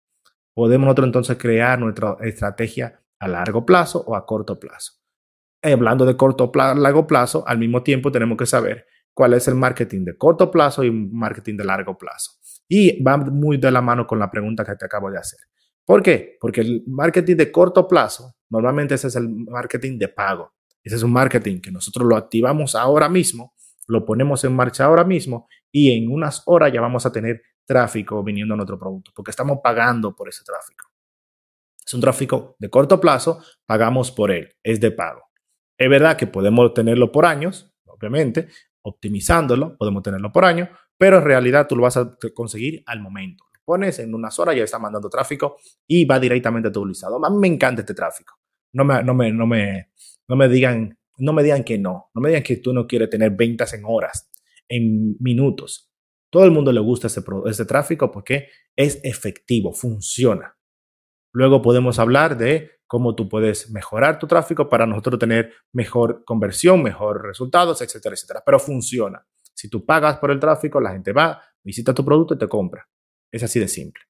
podemos 0.53 0.85
nosotros 0.85 1.07
entonces 1.07 1.37
crear 1.37 1.79
nuestra 1.79 2.17
estrategia 2.21 3.01
a 3.19 3.27
largo 3.27 3.65
plazo 3.65 4.03
o 4.05 4.15
a 4.15 4.25
corto 4.25 4.59
plazo. 4.59 4.93
hablando 5.63 6.05
de 6.05 6.15
corto 6.15 6.51
plazo, 6.51 6.79
largo 6.79 7.07
plazo, 7.07 7.43
al 7.47 7.57
mismo 7.57 7.81
tiempo 7.81 8.11
tenemos 8.11 8.37
que 8.37 8.45
saber 8.45 8.85
cuál 9.13 9.33
es 9.33 9.47
el 9.47 9.55
marketing 9.55 10.05
de 10.05 10.17
corto 10.17 10.51
plazo 10.51 10.83
y 10.83 10.91
marketing 10.91 11.57
de 11.57 11.65
largo 11.65 11.97
plazo. 11.97 12.33
Y 12.73 13.03
va 13.03 13.17
muy 13.17 13.57
de 13.57 13.69
la 13.69 13.81
mano 13.81 14.07
con 14.07 14.17
la 14.17 14.31
pregunta 14.31 14.63
que 14.63 14.77
te 14.77 14.85
acabo 14.85 15.11
de 15.11 15.17
hacer. 15.17 15.41
¿Por 15.85 16.01
qué? 16.01 16.37
Porque 16.39 16.61
el 16.61 16.83
marketing 16.87 17.35
de 17.35 17.51
corto 17.51 17.85
plazo, 17.85 18.35
normalmente 18.49 18.95
ese 18.95 19.07
es 19.07 19.17
el 19.17 19.27
marketing 19.27 19.97
de 19.99 20.07
pago. 20.07 20.53
Ese 20.81 20.95
es 20.95 21.03
un 21.03 21.11
marketing 21.11 21.59
que 21.59 21.69
nosotros 21.69 22.07
lo 22.07 22.15
activamos 22.15 22.75
ahora 22.75 23.09
mismo, 23.09 23.55
lo 23.87 24.05
ponemos 24.05 24.45
en 24.45 24.55
marcha 24.55 24.85
ahora 24.85 25.03
mismo 25.03 25.49
y 25.69 25.91
en 25.91 26.09
unas 26.09 26.43
horas 26.45 26.71
ya 26.71 26.79
vamos 26.79 27.05
a 27.05 27.11
tener 27.11 27.41
tráfico 27.65 28.23
viniendo 28.23 28.53
a 28.53 28.57
nuestro 28.57 28.79
producto, 28.79 29.11
porque 29.13 29.31
estamos 29.31 29.59
pagando 29.61 30.15
por 30.15 30.29
ese 30.29 30.45
tráfico. 30.45 30.87
Es 31.85 31.93
un 31.93 31.99
tráfico 31.99 32.55
de 32.57 32.69
corto 32.69 33.01
plazo, 33.01 33.43
pagamos 33.65 34.11
por 34.11 34.31
él, 34.31 34.47
es 34.63 34.79
de 34.79 34.91
pago. 34.91 35.23
Es 35.77 35.89
verdad 35.89 36.15
que 36.15 36.27
podemos 36.27 36.73
tenerlo 36.73 37.11
por 37.11 37.25
años, 37.25 37.75
obviamente, 37.83 38.47
optimizándolo, 38.81 39.75
podemos 39.77 40.03
tenerlo 40.03 40.31
por 40.31 40.45
año, 40.45 40.69
pero 41.01 41.17
en 41.17 41.23
realidad 41.23 41.65
tú 41.67 41.75
lo 41.75 41.81
vas 41.81 41.97
a 41.97 42.15
conseguir 42.35 42.83
al 42.85 42.99
momento. 42.99 43.43
pones, 43.65 43.97
en 43.97 44.13
unas 44.13 44.37
horas 44.37 44.55
ya 44.55 44.63
está 44.63 44.77
mandando 44.77 45.09
tráfico 45.09 45.57
y 45.87 46.05
va 46.05 46.19
directamente 46.19 46.69
a 46.69 46.71
tu 46.71 46.85
listado. 46.85 47.19
A 47.25 47.27
mí 47.31 47.37
me 47.39 47.47
encanta 47.47 47.81
este 47.81 47.95
tráfico. 47.95 48.35
No 48.71 48.85
me, 48.85 49.01
no 49.01 49.15
me, 49.15 49.31
no 49.31 49.47
me, 49.47 49.93
no 50.27 50.35
me 50.35 50.47
digan, 50.47 50.95
no 51.17 51.33
me 51.33 51.41
digan 51.41 51.63
que 51.63 51.79
no. 51.79 52.11
No 52.13 52.21
me 52.21 52.29
digan 52.29 52.43
que 52.43 52.57
tú 52.57 52.71
no 52.71 52.85
quieres 52.85 53.09
tener 53.09 53.31
ventas 53.31 53.73
en 53.73 53.81
horas, 53.83 54.29
en 54.69 55.17
minutos. 55.19 55.91
Todo 56.29 56.45
el 56.45 56.51
mundo 56.51 56.71
le 56.71 56.81
gusta 56.81 57.07
ese, 57.07 57.23
ese 57.47 57.65
tráfico 57.65 58.11
porque 58.11 58.49
es 58.75 58.99
efectivo, 59.03 59.73
funciona. 59.73 60.55
Luego 61.33 61.63
podemos 61.63 61.97
hablar 61.97 62.37
de 62.37 62.73
cómo 62.85 63.15
tú 63.15 63.27
puedes 63.27 63.71
mejorar 63.71 64.19
tu 64.19 64.27
tráfico 64.27 64.69
para 64.69 64.85
nosotros 64.85 65.17
tener 65.17 65.51
mejor 65.73 66.23
conversión, 66.25 66.83
mejor 66.83 67.25
resultados, 67.25 67.81
etcétera, 67.81 68.13
etcétera. 68.13 68.43
Pero 68.45 68.59
funciona. 68.59 69.25
Si 69.53 69.69
tú 69.69 69.85
pagas 69.85 70.17
por 70.17 70.31
el 70.31 70.39
tráfico, 70.39 70.79
la 70.79 70.91
gente 70.91 71.11
va, 71.11 71.41
visita 71.63 71.93
tu 71.93 72.03
producto 72.03 72.33
y 72.33 72.37
te 72.37 72.47
compra. 72.47 72.87
Es 73.31 73.43
así 73.43 73.59
de 73.59 73.67
simple. 73.67 74.03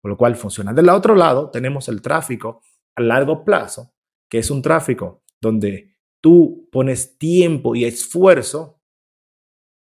Por 0.00 0.10
lo 0.10 0.16
cual 0.16 0.36
funciona. 0.36 0.72
Del 0.72 0.88
otro 0.88 1.14
lado, 1.14 1.50
tenemos 1.50 1.88
el 1.88 2.02
tráfico 2.02 2.62
a 2.96 3.02
largo 3.02 3.44
plazo, 3.44 3.94
que 4.28 4.38
es 4.38 4.50
un 4.50 4.62
tráfico 4.62 5.22
donde 5.40 5.96
tú 6.20 6.68
pones 6.72 7.18
tiempo 7.18 7.74
y 7.74 7.84
esfuerzo, 7.84 8.80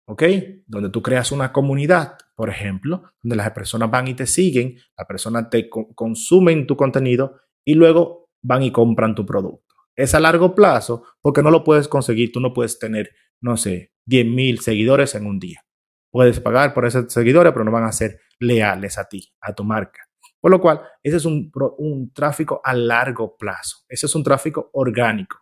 ¿ok? 0.06 0.22
Donde 0.66 0.90
tú 0.90 1.02
creas 1.02 1.32
una 1.32 1.52
comunidad, 1.52 2.16
por 2.34 2.48
ejemplo, 2.48 3.02
donde 3.22 3.36
las 3.36 3.50
personas 3.50 3.90
van 3.90 4.08
y 4.08 4.14
te 4.14 4.26
siguen, 4.26 4.76
las 4.96 5.06
personas 5.06 5.50
te 5.50 5.68
consumen 5.68 6.66
tu 6.66 6.76
contenido 6.76 7.40
y 7.64 7.74
luego 7.74 8.30
van 8.42 8.62
y 8.62 8.72
compran 8.72 9.14
tu 9.14 9.26
producto. 9.26 9.74
Es 9.96 10.14
a 10.14 10.20
largo 10.20 10.54
plazo 10.54 11.02
porque 11.20 11.42
no 11.42 11.50
lo 11.50 11.64
puedes 11.64 11.88
conseguir, 11.88 12.30
tú 12.30 12.38
no 12.40 12.54
puedes 12.54 12.78
tener, 12.78 13.10
no 13.40 13.56
sé, 13.56 13.92
10 14.08 14.26
mil 14.26 14.60
seguidores 14.60 15.14
en 15.14 15.26
un 15.26 15.38
día. 15.38 15.62
Puedes 16.10 16.40
pagar 16.40 16.72
por 16.72 16.86
esos 16.86 17.12
seguidores, 17.12 17.52
pero 17.52 17.64
no 17.64 17.70
van 17.70 17.84
a 17.84 17.92
ser 17.92 18.20
leales 18.40 18.96
a 18.96 19.04
ti, 19.04 19.30
a 19.40 19.52
tu 19.52 19.64
marca. 19.64 20.00
Por 20.40 20.50
lo 20.50 20.60
cual, 20.60 20.80
ese 21.02 21.18
es 21.18 21.24
un, 21.26 21.52
un 21.78 22.12
tráfico 22.12 22.60
a 22.64 22.72
largo 22.72 23.36
plazo. 23.36 23.84
Ese 23.88 24.06
es 24.06 24.14
un 24.14 24.24
tráfico 24.24 24.70
orgánico. 24.72 25.36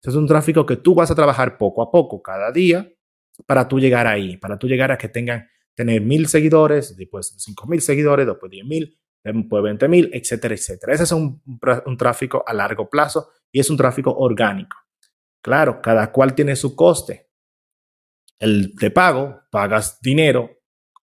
Ese 0.00 0.10
es 0.10 0.16
un 0.16 0.26
tráfico 0.26 0.64
que 0.64 0.76
tú 0.76 0.94
vas 0.94 1.10
a 1.10 1.14
trabajar 1.16 1.58
poco 1.58 1.82
a 1.82 1.90
poco, 1.90 2.22
cada 2.22 2.52
día, 2.52 2.88
para 3.46 3.66
tú 3.66 3.80
llegar 3.80 4.06
ahí, 4.06 4.36
para 4.36 4.56
tú 4.56 4.68
llegar 4.68 4.92
a 4.92 4.98
que 4.98 5.08
tengan, 5.08 5.48
tener 5.74 6.00
mil 6.00 6.28
seguidores, 6.28 6.96
después 6.96 7.34
cinco 7.38 7.66
mil 7.66 7.80
seguidores, 7.80 8.26
después 8.26 8.50
diez 8.50 8.64
mil, 8.64 8.96
después 9.24 9.62
veinte 9.64 9.88
mil, 9.88 10.10
etcétera, 10.12 10.54
etcétera. 10.54 10.92
Ese 10.92 11.04
es 11.04 11.12
un, 11.12 11.42
un 11.86 11.96
tráfico 11.96 12.44
a 12.46 12.52
largo 12.52 12.88
plazo 12.88 13.30
y 13.50 13.58
es 13.58 13.68
un 13.70 13.76
tráfico 13.76 14.14
orgánico. 14.14 14.76
Claro, 15.42 15.80
cada 15.82 16.12
cual 16.12 16.34
tiene 16.34 16.54
su 16.54 16.76
coste 16.76 17.31
el 18.42 18.74
de 18.74 18.90
pago, 18.90 19.42
pagas 19.50 20.00
dinero, 20.02 20.62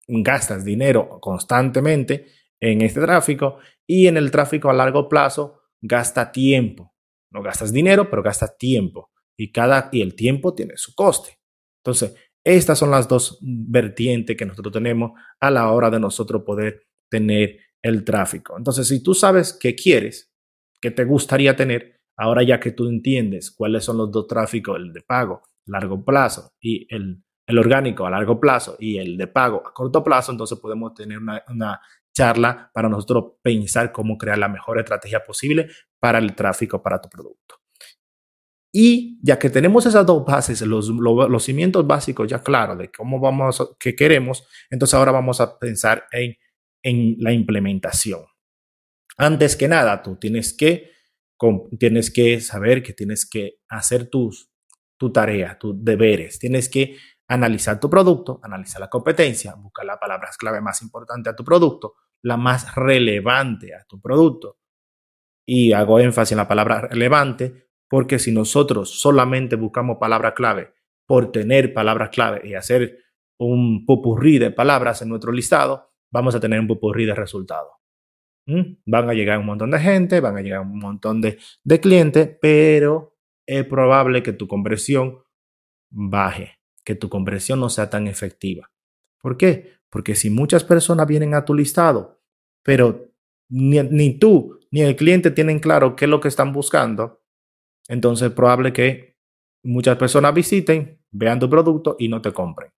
gastas 0.08 0.64
dinero 0.64 1.20
constantemente 1.20 2.28
en 2.58 2.82
este 2.82 3.02
tráfico 3.02 3.58
y 3.86 4.08
en 4.08 4.16
el 4.16 4.32
tráfico 4.32 4.70
a 4.70 4.74
largo 4.74 5.10
plazo 5.10 5.60
gasta 5.82 6.32
tiempo. 6.32 6.96
No 7.30 7.44
gastas 7.44 7.74
dinero, 7.74 8.10
pero 8.10 8.24
gastas 8.24 8.58
tiempo 8.58 9.12
y 9.36 9.52
cada 9.52 9.90
y 9.92 10.02
el 10.02 10.16
tiempo 10.16 10.56
tiene 10.56 10.78
su 10.78 10.96
coste. 10.96 11.38
Entonces, 11.84 12.16
estas 12.46 12.80
son 12.80 12.92
las 12.92 13.10
dos 13.10 13.40
vertientes 13.42 14.38
que 14.38 14.46
nosotros 14.46 14.72
tenemos 14.72 15.12
a 15.42 15.52
la 15.52 15.70
hora 15.74 15.90
de 15.90 16.00
nosotros 16.00 16.44
poder 16.46 16.88
tener 17.10 17.60
el 17.82 18.06
tráfico. 18.06 18.58
Entonces, 18.58 18.88
si 18.88 19.04
tú 19.04 19.14
sabes 19.14 19.52
qué 19.52 19.76
quieres, 19.76 20.32
qué 20.80 20.92
te 20.92 21.04
gustaría 21.04 21.58
tener, 21.58 22.00
ahora 22.16 22.42
ya 22.44 22.58
que 22.58 22.72
tú 22.72 22.88
entiendes 22.88 23.52
cuáles 23.52 23.84
son 23.84 23.98
los 23.98 24.10
dos 24.12 24.28
tráficos, 24.28 24.78
el 24.78 24.94
de 24.94 25.02
pago 25.02 25.42
largo 25.68 26.04
plazo 26.04 26.54
y 26.60 26.88
el, 26.94 27.24
el, 27.46 27.58
orgánico 27.58 28.06
a 28.06 28.10
largo 28.10 28.40
plazo 28.40 28.76
y 28.80 28.98
el 28.98 29.18
de 29.18 29.28
pago 29.28 29.64
a 29.66 29.74
corto 29.74 30.04
plazo, 30.04 30.32
entonces 30.32 30.60
podemos 30.60 30.94
tener 30.94 31.18
una, 31.18 31.44
una 31.50 31.80
charla 32.14 32.72
para 32.74 32.90
nosotros 32.90 33.34
pensar 33.42 33.92
cómo 33.92 34.18
crear 34.18 34.38
la 34.38 34.50
mejor 34.50 34.80
estrategia 34.80 35.24
posible 35.24 35.70
para 36.00 36.18
el 36.20 36.36
tráfico 36.36 36.82
para 36.82 37.00
tu 37.00 37.10
producto. 37.10 37.56
Y 38.74 39.20
ya 39.24 39.40
que 39.40 39.50
tenemos 39.50 39.86
esas 39.86 40.06
dos 40.06 40.26
bases, 40.26 40.62
los, 40.62 40.90
los, 40.90 41.44
cimientos 41.44 41.88
básicos 41.88 42.28
ya 42.28 42.44
claros 42.44 42.78
de 42.78 42.92
cómo 42.92 43.20
vamos, 43.20 43.76
qué 43.80 43.96
queremos, 43.96 44.48
entonces 44.70 44.94
ahora 44.94 45.12
vamos 45.12 45.40
a 45.42 45.58
pensar 45.58 46.06
en, 46.12 46.36
en 46.84 47.16
la 47.20 47.32
implementación. 47.32 48.22
Antes 49.18 49.56
que 49.56 49.68
nada, 49.68 50.04
tú 50.04 50.18
tienes 50.18 50.54
que, 50.54 50.92
tienes 51.80 52.12
que 52.12 52.40
saber 52.40 52.84
que 52.84 52.94
tienes 52.94 53.28
que 53.28 53.60
hacer 53.68 54.10
tus, 54.10 54.47
tu 54.98 55.12
tarea, 55.12 55.58
tus 55.58 55.76
deberes. 55.84 56.40
Tienes 56.40 56.70
que 56.70 56.98
analizar 57.28 57.80
tu 57.80 57.90
producto, 57.90 58.40
analizar 58.44 58.80
la 58.82 58.90
competencia, 58.90 59.56
buscar 59.56 59.86
las 59.86 59.98
palabras 59.98 60.38
clave 60.38 60.62
más 60.62 60.82
importantes 60.82 61.32
a 61.32 61.36
tu 61.36 61.44
producto, 61.44 61.96
la 62.24 62.38
más 62.38 62.76
relevante 62.76 63.74
a 63.76 63.84
tu 63.86 64.02
producto. 64.02 64.58
Y 65.46 65.72
hago 65.74 66.00
énfasis 66.00 66.34
en 66.34 66.38
la 66.38 66.48
palabra 66.48 66.82
relevante 66.82 67.68
porque 67.90 68.20
si 68.20 68.32
nosotros 68.32 69.00
solamente 69.00 69.56
buscamos 69.56 69.98
palabra 69.98 70.34
clave 70.34 70.74
por 71.06 71.32
tener 71.32 71.74
palabras 71.74 72.10
clave 72.10 72.42
y 72.44 72.54
hacer 72.54 73.00
un 73.40 73.86
popurrí 73.86 74.40
de 74.40 74.52
palabras 74.52 75.02
en 75.02 75.10
nuestro 75.10 75.32
listado, 75.32 75.94
vamos 76.12 76.36
a 76.36 76.40
tener 76.40 76.60
un 76.60 76.68
popurrí 76.68 77.06
de 77.06 77.16
resultados. 77.16 77.72
¿Mm? 78.46 78.78
Van 78.86 79.10
a 79.10 79.14
llegar 79.14 79.40
un 79.40 79.46
montón 79.46 79.72
de 79.72 79.80
gente, 79.80 80.20
van 80.20 80.38
a 80.38 80.42
llegar 80.42 80.62
un 80.62 80.80
montón 80.80 81.22
de, 81.22 81.38
de 81.64 81.80
clientes, 81.80 82.38
pero 82.42 83.17
es 83.48 83.66
probable 83.66 84.22
que 84.22 84.34
tu 84.34 84.48
conversión 84.48 85.24
baje, 85.90 86.60
que 86.84 86.96
tu 86.96 87.10
conversión 87.10 87.60
no 87.60 87.70
sea 87.70 87.90
tan 87.90 88.08
efectiva. 88.08 88.70
¿Por 89.20 89.38
qué? 89.38 89.78
Porque 89.90 90.16
si 90.16 90.30
muchas 90.30 90.64
personas 90.64 91.08
vienen 91.08 91.34
a 91.34 91.46
tu 91.46 91.56
listado, 91.56 92.22
pero 92.62 93.10
ni, 93.50 94.20
tú 94.20 94.60
ni 94.70 94.82
el 94.82 94.98
cliente 94.98 95.32
tienen 95.32 95.60
claro 95.60 95.96
qué 95.96 96.06
es 96.06 96.12
lo 96.12 96.20
que 96.20 96.28
están 96.28 96.52
buscando, 96.52 97.24
entonces 97.88 98.28
es 98.28 98.34
probable 98.34 98.74
que 98.74 99.18
muchas 99.64 99.98
personas 99.98 100.34
visiten, 100.34 101.02
vean 101.10 101.40
tu 101.40 101.50
producto 101.50 101.96
y 101.98 102.10
no 102.10 102.22
te 102.22 102.34
compren. 102.34 102.72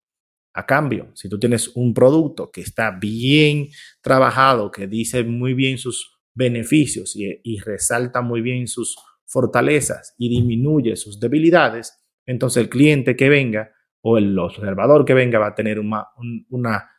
A 0.53 0.67
cambio, 0.67 1.11
si 1.15 1.29
tú 1.29 1.39
tienes 1.39 1.69
un 1.77 1.95
producto 1.95 2.51
que 2.51 2.61
está 2.61 2.91
bien 2.91 3.69
trabajado, 4.03 4.71
que 4.71 4.87
dice 4.87 5.25
muy 5.25 5.55
bien 5.55 5.79
sus 5.79 6.19
beneficios 6.35 7.17
y, 7.17 7.41
y 7.43 7.59
resalta 7.61 8.21
muy 8.21 8.43
bien 8.43 8.67
sus 8.67 8.97
fortalezas 9.29 10.15
y 10.19 10.29
disminuye 10.29 10.97
sus 10.97 11.21
debilidades, 11.21 12.03
entonces 12.27 12.63
el 12.63 12.69
cliente 12.69 13.15
que 13.15 13.29
venga 13.29 13.71
o 14.01 14.17
el 14.19 14.39
observador 14.39 15.05
que 15.05 15.15
venga 15.15 15.39
va 15.39 15.49
a 15.49 15.55
tener 15.55 15.79
una, 15.79 16.91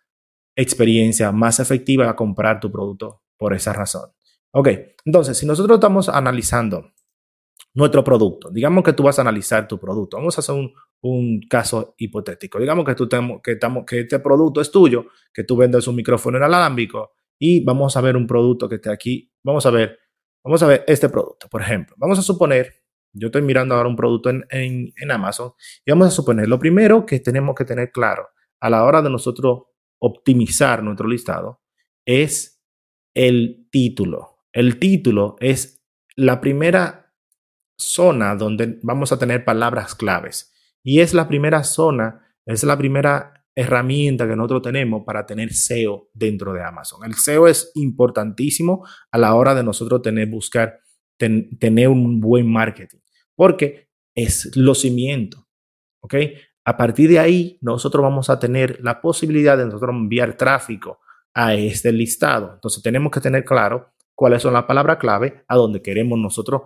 experiencia 0.55 1.31
más 1.31 1.59
efectiva 1.61 2.09
a 2.09 2.15
comprar 2.15 2.59
tu 2.59 2.69
producto 2.69 3.23
por 3.37 3.53
esa 3.53 3.71
razón. 3.71 4.09
Ok, 4.51 4.67
entonces 5.05 5.37
si 5.37 5.45
nosotros 5.45 5.77
estamos 5.77 6.09
analizando 6.09 6.91
nuestro 7.73 8.03
producto, 8.03 8.49
digamos 8.49 8.83
que 8.83 8.91
tú 8.91 9.03
vas 9.03 9.17
a 9.19 9.21
analizar 9.21 9.67
tu 9.67 9.79
producto, 9.79 10.17
vamos 10.17 10.37
a 10.37 10.41
hacer 10.41 10.55
un, 11.01 11.39
caso 11.49 11.95
hipotético, 11.97 12.59
digamos 12.59 12.83
que, 12.83 12.93
tú 12.93 13.07
que, 13.07 13.57
que 13.87 13.99
este 14.01 14.19
producto 14.19 14.59
es 14.59 14.69
tuyo, 14.69 15.05
que 15.33 15.45
tú 15.45 15.55
vendes 15.55 15.87
un 15.87 15.95
micrófono 15.95 16.37
inalámbrico 16.37 17.11
y 17.39 17.63
vamos 17.63 17.95
a 17.95 18.01
ver 18.01 18.17
un 18.17 18.27
producto 18.27 18.67
que 18.67 18.75
esté 18.75 18.91
aquí, 18.91 19.31
vamos 19.41 19.65
a 19.65 19.71
ver 19.71 19.97
Vamos 20.43 20.63
a 20.63 20.67
ver 20.67 20.83
este 20.87 21.09
producto, 21.09 21.47
por 21.49 21.61
ejemplo. 21.61 21.95
Vamos 21.97 22.17
a 22.19 22.21
suponer, 22.21 22.73
yo 23.13 23.27
estoy 23.27 23.41
mirando 23.41 23.75
ahora 23.75 23.89
un 23.89 23.95
producto 23.95 24.29
en, 24.29 24.93
Amazon 25.09 25.53
y 25.85 25.91
vamos 25.91 26.07
a 26.07 26.11
suponer, 26.11 26.47
lo 26.47 26.59
primero 26.59 27.05
que 27.05 27.19
tenemos 27.19 27.55
que 27.55 27.65
tener 27.65 27.91
claro 27.91 28.27
a 28.59 28.69
la 28.69 28.83
hora 28.83 29.01
de 29.01 29.09
nosotros 29.09 29.63
optimizar 29.99 30.83
nuestro 30.83 31.07
listado 31.07 31.61
es 32.05 32.61
el 33.13 33.67
título. 33.71 34.45
El 34.53 34.79
título 34.79 35.35
es 35.39 35.83
la 36.15 36.41
primera 36.41 37.13
zona 37.77 38.35
donde 38.35 38.79
vamos 38.81 39.11
a 39.11 39.19
tener 39.19 39.45
palabras 39.45 39.95
claves 39.95 40.53
y 40.83 41.01
es 41.01 41.13
la 41.13 41.27
primera 41.27 41.63
zona, 41.63 42.35
es 42.45 42.63
la 42.63 42.77
primera 42.77 43.38
herramienta 43.59 44.25
que 44.25 44.37
nosotros 44.37 44.61
tenemos 44.61 45.03
para 45.05 45.25
tener 45.25 45.53
SEO 45.53 46.09
dentro 46.13 46.53
de 46.53 46.63
Amazon. 46.63 47.03
El 47.03 47.15
SEO 47.15 47.47
es 47.47 47.71
importantísimo 47.75 48.87
a 49.11 49.17
la 49.17 49.35
hora 49.35 49.53
de 49.53 49.63
nosotros 49.63 50.01
tener, 50.01 50.27
buscar, 50.29 50.79
tener 51.17 51.89
un 51.89 52.21
buen 52.21 52.49
marketing, 52.49 52.99
porque 53.35 53.89
es 54.15 54.55
lo 54.55 54.73
cimiento, 54.73 55.45
¿ok? 56.01 56.15
A 56.63 56.77
partir 56.77 57.09
de 57.09 57.19
ahí, 57.19 57.57
nosotros 57.61 58.01
vamos 58.01 58.29
a 58.29 58.39
tener 58.39 58.79
la 58.81 59.01
posibilidad 59.01 59.57
de 59.57 59.65
nosotros 59.65 59.93
enviar 59.93 60.37
tráfico 60.37 60.99
a 61.33 61.53
este 61.53 61.91
listado. 61.91 62.53
Entonces, 62.53 62.81
tenemos 62.81 63.11
que 63.11 63.19
tener 63.19 63.43
claro 63.43 63.91
cuáles 64.15 64.41
son 64.41 64.53
las 64.53 64.65
palabras 64.65 64.97
clave 64.97 65.43
a 65.47 65.55
donde 65.55 65.81
queremos 65.81 66.17
nosotros 66.17 66.61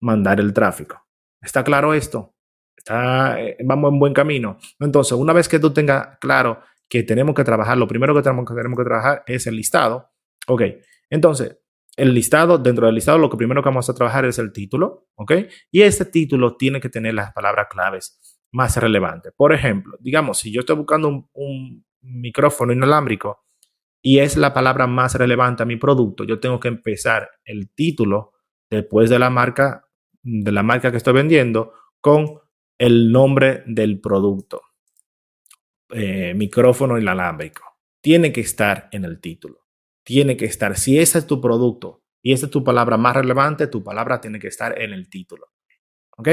mandar 0.00 0.40
el 0.40 0.52
tráfico. 0.52 1.02
¿Está 1.42 1.62
claro 1.62 1.92
esto? 1.92 2.34
Está, 2.82 3.40
eh, 3.40 3.56
vamos 3.64 3.92
en 3.92 3.98
buen 3.98 4.12
camino. 4.12 4.58
Entonces, 4.80 5.12
una 5.12 5.32
vez 5.32 5.48
que 5.48 5.58
tú 5.58 5.72
tengas 5.72 6.18
claro 6.18 6.60
que 6.88 7.02
tenemos 7.02 7.34
que 7.34 7.44
trabajar, 7.44 7.78
lo 7.78 7.88
primero 7.88 8.14
que 8.14 8.22
tenemos 8.22 8.44
que, 8.46 8.54
tenemos 8.54 8.78
que 8.78 8.84
trabajar 8.84 9.22
es 9.26 9.46
el 9.46 9.56
listado. 9.56 10.10
Ok, 10.48 10.62
entonces, 11.08 11.58
el 11.96 12.14
listado, 12.14 12.58
dentro 12.58 12.86
del 12.86 12.94
listado, 12.94 13.18
lo 13.18 13.30
que 13.30 13.36
primero 13.36 13.62
que 13.62 13.68
vamos 13.68 13.88
a 13.88 13.94
trabajar 13.94 14.24
es 14.24 14.38
el 14.38 14.52
título, 14.52 15.08
¿ok? 15.14 15.32
Y 15.70 15.82
este 15.82 16.06
título 16.06 16.56
tiene 16.56 16.80
que 16.80 16.88
tener 16.88 17.14
las 17.14 17.32
palabras 17.32 17.68
claves 17.70 18.18
más 18.50 18.76
relevantes. 18.76 19.32
Por 19.36 19.52
ejemplo, 19.52 19.96
digamos, 20.00 20.38
si 20.38 20.52
yo 20.52 20.60
estoy 20.60 20.76
buscando 20.76 21.08
un, 21.08 21.28
un 21.32 21.84
micrófono 22.00 22.72
inalámbrico 22.72 23.44
y 24.02 24.18
es 24.18 24.36
la 24.36 24.52
palabra 24.52 24.86
más 24.86 25.14
relevante 25.14 25.62
a 25.62 25.66
mi 25.66 25.76
producto, 25.76 26.24
yo 26.24 26.40
tengo 26.40 26.58
que 26.58 26.68
empezar 26.68 27.30
el 27.44 27.70
título 27.70 28.32
después 28.70 29.10
de 29.10 29.18
la 29.18 29.30
marca, 29.30 29.86
de 30.22 30.50
la 30.50 30.62
marca 30.62 30.90
que 30.90 30.96
estoy 30.96 31.12
vendiendo, 31.12 31.72
con 32.00 32.41
el 32.82 33.12
nombre 33.12 33.62
del 33.64 34.00
producto. 34.00 34.60
Eh, 35.90 36.34
micrófono 36.34 36.98
inalámbrico. 36.98 37.62
Tiene 38.00 38.32
que 38.32 38.40
estar 38.40 38.88
en 38.90 39.04
el 39.04 39.20
título. 39.20 39.68
Tiene 40.04 40.36
que 40.36 40.46
estar. 40.46 40.76
Si 40.76 40.98
ese 40.98 41.18
es 41.18 41.26
tu 41.28 41.40
producto 41.40 42.02
y 42.20 42.32
esa 42.32 42.46
es 42.46 42.50
tu 42.50 42.64
palabra 42.64 42.96
más 42.96 43.14
relevante, 43.14 43.68
tu 43.68 43.84
palabra 43.84 44.20
tiene 44.20 44.40
que 44.40 44.48
estar 44.48 44.80
en 44.82 44.92
el 44.92 45.08
título. 45.08 45.52
¿Ok? 46.16 46.28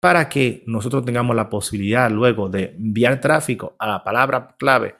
Para 0.00 0.28
que 0.28 0.62
nosotros 0.68 1.04
tengamos 1.04 1.34
la 1.34 1.50
posibilidad 1.50 2.08
luego 2.08 2.48
de 2.48 2.76
enviar 2.76 3.20
tráfico 3.20 3.74
a 3.80 3.88
la 3.88 4.04
palabra 4.04 4.54
clave 4.56 4.94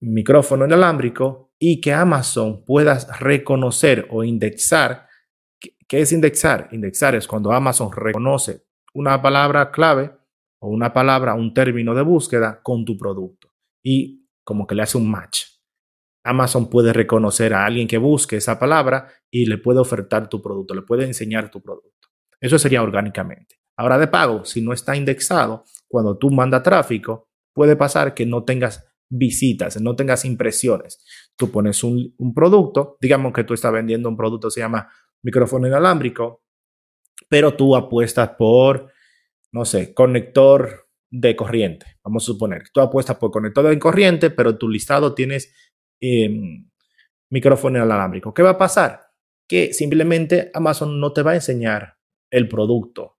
micrófono 0.00 0.64
inalámbrico 0.64 1.52
y 1.58 1.80
que 1.80 1.92
Amazon 1.92 2.64
pueda 2.64 2.98
reconocer 3.18 4.06
o 4.10 4.24
indexar. 4.24 5.05
¿Qué 5.88 6.00
es 6.00 6.12
indexar? 6.12 6.68
Indexar 6.72 7.14
es 7.14 7.26
cuando 7.26 7.52
Amazon 7.52 7.90
reconoce 7.92 8.64
una 8.94 9.20
palabra 9.20 9.70
clave 9.70 10.12
o 10.60 10.68
una 10.68 10.92
palabra, 10.92 11.34
un 11.34 11.54
término 11.54 11.94
de 11.94 12.02
búsqueda 12.02 12.60
con 12.62 12.84
tu 12.84 12.96
producto 12.96 13.48
y 13.82 14.28
como 14.44 14.66
que 14.66 14.74
le 14.74 14.82
hace 14.82 14.98
un 14.98 15.10
match. 15.10 15.44
Amazon 16.24 16.68
puede 16.68 16.92
reconocer 16.92 17.54
a 17.54 17.64
alguien 17.64 17.86
que 17.86 17.98
busque 17.98 18.36
esa 18.36 18.58
palabra 18.58 19.08
y 19.30 19.46
le 19.46 19.58
puede 19.58 19.78
ofertar 19.78 20.28
tu 20.28 20.42
producto, 20.42 20.74
le 20.74 20.82
puede 20.82 21.04
enseñar 21.04 21.50
tu 21.50 21.62
producto. 21.62 22.08
Eso 22.40 22.58
sería 22.58 22.82
orgánicamente. 22.82 23.60
Ahora 23.76 23.98
de 23.98 24.08
pago, 24.08 24.44
si 24.44 24.60
no 24.60 24.72
está 24.72 24.96
indexado, 24.96 25.64
cuando 25.86 26.18
tú 26.18 26.30
mandas 26.30 26.62
tráfico, 26.62 27.28
puede 27.52 27.76
pasar 27.76 28.14
que 28.14 28.26
no 28.26 28.44
tengas 28.44 28.86
visitas, 29.08 29.80
no 29.80 29.94
tengas 29.94 30.24
impresiones. 30.24 31.04
Tú 31.36 31.50
pones 31.50 31.84
un, 31.84 32.14
producto, 32.34 32.96
digamos 33.00 33.32
que 33.32 33.44
tú 33.44 33.54
estás 33.54 33.72
vendiendo 33.72 34.08
un 34.08 34.16
producto, 34.16 34.50
se 34.50 34.60
llama 34.60 34.88
micrófono 35.22 35.66
inalámbrico, 35.66 36.44
pero 37.28 37.54
tú 37.54 37.74
apuestas 37.76 38.30
por, 38.38 38.92
no 39.52 39.64
sé, 39.64 39.94
conector 39.94 40.88
de 41.10 41.36
corriente. 41.36 41.86
Vamos 42.04 42.24
a 42.24 42.26
suponer, 42.26 42.64
tú 42.72 42.80
apuestas 42.80 43.16
por 43.16 43.30
conector 43.30 43.66
de 43.68 43.78
corriente, 43.78 44.30
pero 44.30 44.56
tu 44.56 44.68
listado 44.68 45.14
tienes 45.14 45.54
em, 46.00 46.68
micrófono 47.30 47.78
inalámbrico. 47.78 48.34
¿Qué 48.34 48.42
va 48.42 48.50
a 48.50 48.58
pasar? 48.58 49.06
Que 49.48 49.72
simplemente 49.72 50.50
Amazon 50.54 51.00
no 51.00 51.12
te 51.12 51.22
va 51.22 51.32
a 51.32 51.36
enseñar 51.36 51.96
el 52.30 52.48
producto, 52.48 53.18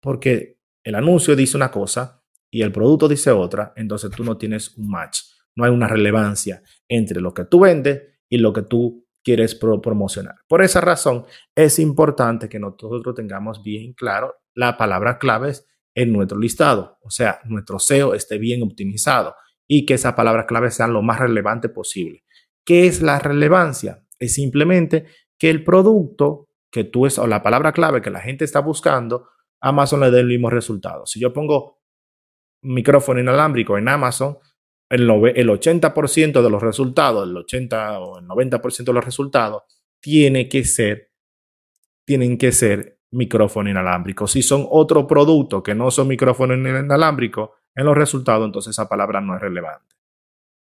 porque 0.00 0.58
el 0.84 0.94
anuncio 0.94 1.36
dice 1.36 1.56
una 1.56 1.70
cosa, 1.70 2.18
y 2.50 2.62
el 2.62 2.72
producto 2.72 3.08
dice 3.08 3.30
otra, 3.30 3.72
entonces 3.76 4.10
tú 4.10 4.24
no 4.24 4.38
tienes 4.38 4.76
un 4.76 4.88
match. 4.88 5.20
No 5.54 5.64
hay 5.64 5.70
una 5.70 5.88
relevancia 5.88 6.62
entre 6.88 7.20
lo 7.20 7.34
que 7.34 7.44
tú 7.44 7.60
vendes 7.60 8.02
y 8.28 8.38
lo 8.38 8.52
que 8.52 8.62
tú 8.62 9.06
quieres 9.28 9.54
promocionar. 9.54 10.36
Por 10.48 10.62
esa 10.62 10.80
razón, 10.80 11.26
es 11.54 11.78
importante 11.78 12.48
que 12.48 12.58
nosotros 12.58 13.14
tengamos 13.14 13.62
bien 13.62 13.92
claro 13.92 14.36
la 14.54 14.78
palabra 14.78 15.18
claves 15.18 15.68
en 15.94 16.14
nuestro 16.14 16.38
listado, 16.38 16.96
o 17.02 17.10
sea, 17.10 17.40
nuestro 17.44 17.78
SEO 17.78 18.14
esté 18.14 18.38
bien 18.38 18.62
optimizado 18.62 19.34
y 19.66 19.84
que 19.84 19.92
esa 19.92 20.16
palabra 20.16 20.46
clave 20.46 20.70
sea 20.70 20.88
lo 20.88 21.02
más 21.02 21.18
relevante 21.18 21.68
posible. 21.68 22.24
¿Qué 22.64 22.86
es 22.86 23.02
la 23.02 23.18
relevancia? 23.18 24.02
Es 24.18 24.32
simplemente 24.32 25.04
que 25.38 25.50
el 25.50 25.62
producto 25.62 26.48
que 26.72 26.84
tú 26.84 27.04
es 27.04 27.18
o 27.18 27.26
la 27.26 27.42
palabra 27.42 27.72
clave 27.72 28.00
que 28.00 28.10
la 28.10 28.20
gente 28.20 28.46
está 28.46 28.60
buscando, 28.60 29.28
Amazon 29.60 30.00
le 30.00 30.10
dé 30.10 30.20
el 30.20 30.28
mismo 30.28 30.48
resultado. 30.48 31.04
Si 31.04 31.20
yo 31.20 31.34
pongo 31.34 31.82
micrófono 32.62 33.20
inalámbrico 33.20 33.76
en 33.76 33.90
Amazon, 33.90 34.38
el, 34.90 35.02
el 35.02 35.48
80% 35.48 36.42
de 36.42 36.50
los 36.50 36.62
resultados, 36.62 37.28
el 37.28 37.36
80 37.36 38.00
o 38.00 38.18
el 38.18 38.26
90% 38.26 38.84
de 38.84 38.92
los 38.92 39.04
resultados, 39.04 39.62
tiene 40.00 40.48
que 40.48 40.64
ser, 40.64 41.10
tienen 42.04 42.38
que 42.38 42.52
ser 42.52 43.00
micrófono 43.10 43.70
inalámbrico. 43.70 44.26
Si 44.26 44.42
son 44.42 44.66
otro 44.70 45.06
producto 45.06 45.62
que 45.62 45.74
no 45.74 45.90
son 45.90 46.08
micrófono 46.08 46.54
inalámbrico, 46.54 47.54
en 47.78 47.84
los 47.84 47.96
resultados, 47.96 48.44
entonces 48.44 48.70
esa 48.70 48.88
palabra 48.88 49.20
no 49.20 49.36
es 49.36 49.40
relevante. 49.40 49.94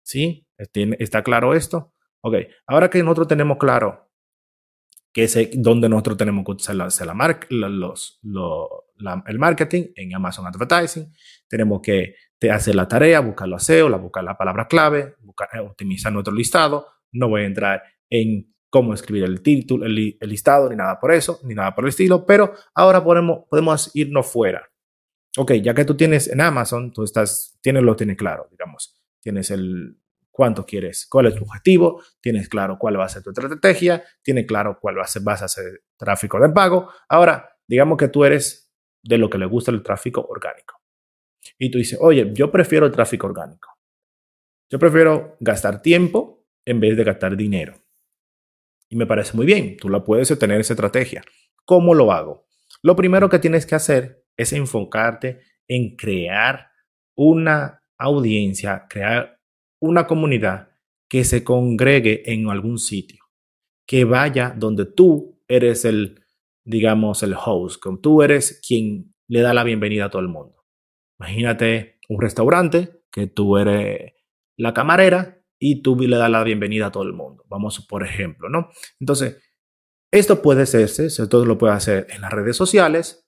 ¿Sí? 0.04 0.48
¿Está 0.56 1.24
claro 1.24 1.56
esto? 1.56 1.94
Ok, 2.22 2.36
ahora 2.68 2.92
que 2.92 3.02
nosotros 3.02 3.28
tenemos 3.28 3.58
claro 3.58 4.12
que 5.12 5.24
es 5.24 5.50
donde 5.56 5.90
nosotros 5.90 6.18
tenemos 6.18 6.46
que 6.46 6.52
usar 6.52 6.76
los, 6.76 8.20
el 9.26 9.40
marketing 9.40 9.86
en 9.96 10.14
Amazon 10.14 10.46
Advertising. 10.46 11.12
Tenemos 11.48 11.82
que 11.82 12.16
hacer 12.52 12.76
la 12.76 12.88
tarea, 12.88 13.20
buscar 13.20 13.48
los 13.48 13.64
SEO, 13.64 13.90
la, 13.90 13.98
buscar 13.98 14.24
la 14.24 14.38
palabra 14.38 14.68
clave, 14.68 15.16
buscar, 15.22 15.50
eh, 15.54 15.60
optimizar 15.60 16.12
nuestro 16.14 16.34
listado. 16.34 16.88
No 17.12 17.30
voy 17.30 17.42
a 17.42 17.46
entrar 17.46 17.84
en 18.10 18.54
cómo 18.70 18.94
escribir 18.94 19.24
el 19.24 19.42
título, 19.42 19.86
el, 19.86 19.96
listado, 20.22 20.70
ni 20.70 20.76
nada 20.76 21.00
por 21.00 21.14
eso, 21.14 21.40
ni 21.44 21.56
nada 21.56 21.74
por 21.74 21.86
el 21.86 21.90
estilo, 21.90 22.26
pero 22.26 22.54
ahora 22.76 23.04
podemos, 23.04 23.46
podemos 23.50 23.92
irnos 23.96 24.28
fuera. 24.28 24.70
Ok, 25.38 25.54
ya 25.54 25.74
que 25.74 25.86
tú 25.86 25.96
tienes 25.96 26.28
en 26.28 26.42
Amazon, 26.42 26.92
tú 26.92 27.04
estás, 27.04 27.58
tienes 27.62 27.84
lo 27.84 27.96
tienes 27.96 28.18
claro, 28.18 28.48
digamos, 28.52 29.00
tienes 29.22 29.52
el 29.52 29.98
cuánto 30.32 30.66
quieres, 30.66 31.08
cuál 31.10 31.28
es 31.28 31.36
tu 31.36 31.44
objetivo, 31.44 32.04
tienes 32.22 32.50
claro 32.50 32.78
cuál 32.78 33.00
va 33.00 33.06
a 33.06 33.10
ser 33.10 33.24
tu 33.24 33.32
estrategia, 33.32 34.04
tienes 34.22 34.46
claro 34.46 34.78
cuál 34.80 34.98
va 34.98 35.04
a 35.04 35.08
ser, 35.08 35.24
vas 35.24 35.42
a 35.42 35.46
hacer 35.46 35.84
tráfico 35.98 36.40
de 36.40 36.50
pago. 36.50 36.90
Ahora, 37.10 37.58
digamos 37.68 37.98
que 37.98 38.08
tú 38.08 38.24
eres 38.24 38.72
de 39.02 39.18
lo 39.18 39.30
que 39.30 39.40
le 39.40 39.48
gusta 39.48 39.72
el 39.72 39.82
tráfico 39.82 40.26
orgánico. 40.30 40.77
Y 41.58 41.72
tú 41.72 41.78
dices, 41.78 42.00
oye, 42.02 42.32
yo 42.34 42.52
prefiero 42.52 42.86
el 42.86 42.92
tráfico 42.92 43.28
orgánico. 43.28 43.70
Yo 44.70 44.80
prefiero 44.80 45.38
gastar 45.40 45.82
tiempo 45.82 46.46
en 46.66 46.80
vez 46.80 46.98
de 46.98 47.04
gastar 47.04 47.38
dinero. 47.38 47.76
Y 48.90 48.96
me 48.96 49.06
parece 49.06 49.36
muy 49.36 49.46
bien, 49.46 49.78
tú 49.78 49.90
la 49.90 50.04
puedes 50.04 50.38
tener 50.40 50.60
esa 50.60 50.74
estrategia. 50.74 51.24
¿Cómo 51.66 51.94
lo 51.94 52.12
hago? 52.12 52.46
Lo 52.82 52.96
primero 52.96 53.30
que 53.30 53.40
tienes 53.40 53.66
que 53.66 53.76
hacer 53.76 54.26
es 54.36 54.54
enfocarte 54.54 55.42
en 55.68 55.96
crear 55.96 56.72
una 57.16 57.82
audiencia, 57.98 58.86
crear 58.90 59.40
una 59.80 60.08
comunidad 60.08 60.70
que 61.10 61.24
se 61.24 61.44
congregue 61.44 62.32
en 62.32 62.50
algún 62.50 62.78
sitio, 62.78 63.24
que 63.86 64.04
vaya 64.04 64.54
donde 64.56 64.86
tú 64.86 65.42
eres 65.48 65.86
el 65.86 66.22
digamos, 66.68 67.24
el 67.24 67.34
host, 67.34 67.82
como 67.82 68.00
tú 68.00 68.22
eres 68.22 68.62
quien 68.68 69.16
le 69.30 69.40
da 69.40 69.54
la 69.54 69.64
bienvenida 69.64 70.06
a 70.06 70.10
todo 70.10 70.22
el 70.22 70.28
mundo. 70.28 70.57
Imagínate 71.20 72.00
un 72.10 72.22
restaurante 72.22 73.02
que 73.12 73.28
tú 73.28 73.58
eres 73.58 74.14
la 74.58 74.74
camarera 74.74 75.42
y 75.60 75.82
tú 75.82 75.96
le 75.96 76.18
das 76.18 76.30
la 76.30 76.44
bienvenida 76.44 76.88
a 76.88 76.92
todo 76.92 77.04
el 77.04 77.14
mundo. 77.14 77.44
Vamos, 77.48 77.86
por 77.88 78.06
ejemplo, 78.06 78.50
¿no? 78.50 78.70
Entonces, 79.00 79.38
esto 80.12 80.42
puede 80.42 80.64
hacerse, 80.64 81.08
esto 81.08 81.46
lo 81.46 81.58
puede 81.58 81.74
hacer 81.74 82.08
en 82.10 82.22
las 82.22 82.32
redes 82.32 82.56
sociales, 82.56 83.28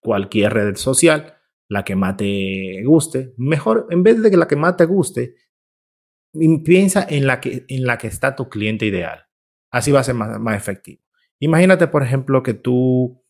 cualquier 0.00 0.54
red 0.54 0.76
social, 0.76 1.34
la 1.68 1.84
que 1.84 1.96
más 1.96 2.16
te 2.16 2.82
guste. 2.84 3.34
Mejor, 3.36 3.86
en 3.90 4.02
vez 4.02 4.22
de 4.22 4.30
que 4.30 4.36
la 4.36 4.48
que 4.48 4.56
más 4.56 4.76
te 4.76 4.84
guste, 4.84 5.34
piensa 6.64 7.06
en 7.08 7.26
la 7.26 7.40
que, 7.40 7.64
en 7.68 7.84
la 7.84 7.98
que 7.98 8.06
está 8.06 8.36
tu 8.36 8.48
cliente 8.48 8.86
ideal. 8.86 9.26
Así 9.70 9.90
va 9.90 10.00
a 10.00 10.04
ser 10.04 10.14
más, 10.14 10.38
más 10.38 10.56
efectivo. 10.56 11.02
Imagínate, 11.40 11.88
por 11.88 12.02
ejemplo, 12.02 12.42
que 12.42 12.54
tú, 12.54 13.22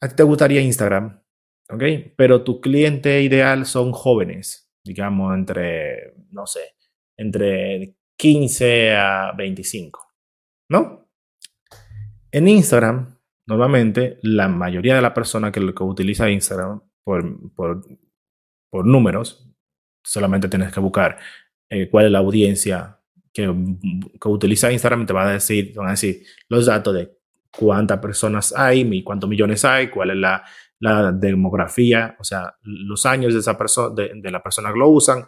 a 0.00 0.08
ti 0.08 0.16
te 0.16 0.22
gustaría 0.24 0.60
Instagram, 0.60 1.22
¿ok? 1.70 1.82
Pero 2.16 2.42
tu 2.42 2.60
cliente 2.60 3.22
ideal 3.22 3.66
son 3.66 3.92
jóvenes, 3.92 4.70
digamos, 4.84 5.34
entre, 5.34 6.14
no 6.30 6.46
sé, 6.46 6.76
entre 7.16 7.96
15 8.16 8.94
a 8.94 9.32
25, 9.36 10.06
¿no? 10.70 11.08
En 12.30 12.48
Instagram, 12.48 13.18
normalmente, 13.46 14.18
la 14.22 14.48
mayoría 14.48 14.94
de 14.94 15.02
la 15.02 15.14
personas 15.14 15.52
que, 15.52 15.74
que 15.74 15.82
utiliza 15.82 16.30
Instagram 16.30 16.82
por, 17.04 17.54
por, 17.54 17.82
por 18.70 18.86
números, 18.86 19.48
solamente 20.04 20.48
tienes 20.48 20.72
que 20.72 20.80
buscar 20.80 21.18
eh, 21.68 21.88
cuál 21.90 22.06
es 22.06 22.12
la 22.12 22.18
audiencia 22.18 23.00
que, 23.32 23.48
utiliza 24.24 24.72
Instagram 24.72 25.04
te 25.04 25.12
va 25.12 25.28
a 25.28 25.32
decir, 25.32 25.74
van 25.74 25.88
a 25.88 25.90
decir 25.90 26.24
los 26.48 26.66
datos 26.66 26.94
de 26.94 27.12
cuántas 27.50 27.98
personas 27.98 28.54
hay, 28.56 29.02
cuántos 29.02 29.28
millones 29.28 29.64
hay, 29.64 29.88
cuál 29.88 30.10
es 30.10 30.16
la, 30.16 30.44
la 30.78 31.12
demografía, 31.12 32.16
o 32.18 32.24
sea, 32.24 32.56
los 32.62 33.06
años 33.06 33.32
de 33.32 33.40
esa 33.40 33.56
persona, 33.56 33.94
de, 33.94 34.30
la 34.30 34.42
persona 34.42 34.72
que 34.72 34.78
lo 34.78 34.88
usan, 34.88 35.24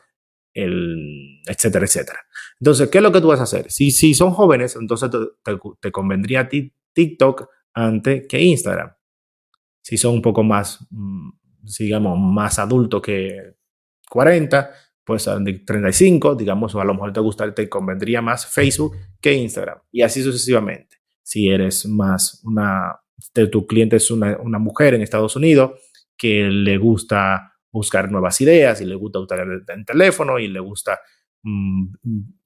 el, 0.52 1.40
etcétera, 1.46 1.84
etcétera. 1.84 2.20
Entonces, 2.60 2.88
¿qué 2.88 2.98
es 2.98 3.02
lo 3.02 3.12
que 3.12 3.20
tú 3.20 3.28
vas 3.28 3.40
a 3.40 3.44
hacer? 3.44 3.70
Si, 3.70 4.14
son 4.14 4.32
jóvenes, 4.32 4.76
entonces 4.76 5.10
te, 5.80 5.92
convendría 5.92 6.48
TikTok 6.92 7.48
antes 7.74 8.26
que 8.28 8.40
Instagram. 8.40 8.92
Si 9.80 9.96
son 9.96 10.14
un 10.14 10.22
poco 10.22 10.42
más, 10.42 10.86
mm, 10.90 11.30
digamos, 11.78 12.18
más 12.18 12.58
adultos 12.58 13.00
que 13.00 13.56
40, 14.10 14.70
pues 15.04 15.24
de 15.40 15.60
35, 15.60 16.34
digamos, 16.34 16.74
o 16.74 16.80
a 16.82 16.84
lo 16.84 16.92
mejor 16.92 17.12
te 17.14 17.20
gustaría, 17.20 17.54
te 17.54 17.68
convendría 17.68 18.20
más 18.20 18.46
Facebook 18.46 18.94
que 19.22 19.32
Instagram 19.32 19.78
y 19.90 20.02
así 20.02 20.22
sucesivamente. 20.22 20.98
Si 21.22 21.48
eres 21.48 21.86
más 21.86 22.42
una, 22.44 23.00
de 23.06 23.07
tu 23.50 23.66
cliente 23.66 23.96
es 23.96 24.10
una, 24.10 24.38
mujer 24.58 24.94
en 24.94 25.02
Estados 25.02 25.36
Unidos 25.36 25.72
que 26.16 26.44
le 26.44 26.78
gusta 26.78 27.54
buscar 27.70 28.10
nuevas 28.10 28.40
ideas 28.40 28.80
y 28.80 28.84
le 28.84 28.94
gusta 28.94 29.20
usar 29.20 29.40
el, 29.40 29.84
teléfono 29.84 30.38
y 30.38 30.48
le 30.48 30.60
gusta 30.60 31.00
mm, 31.42 31.86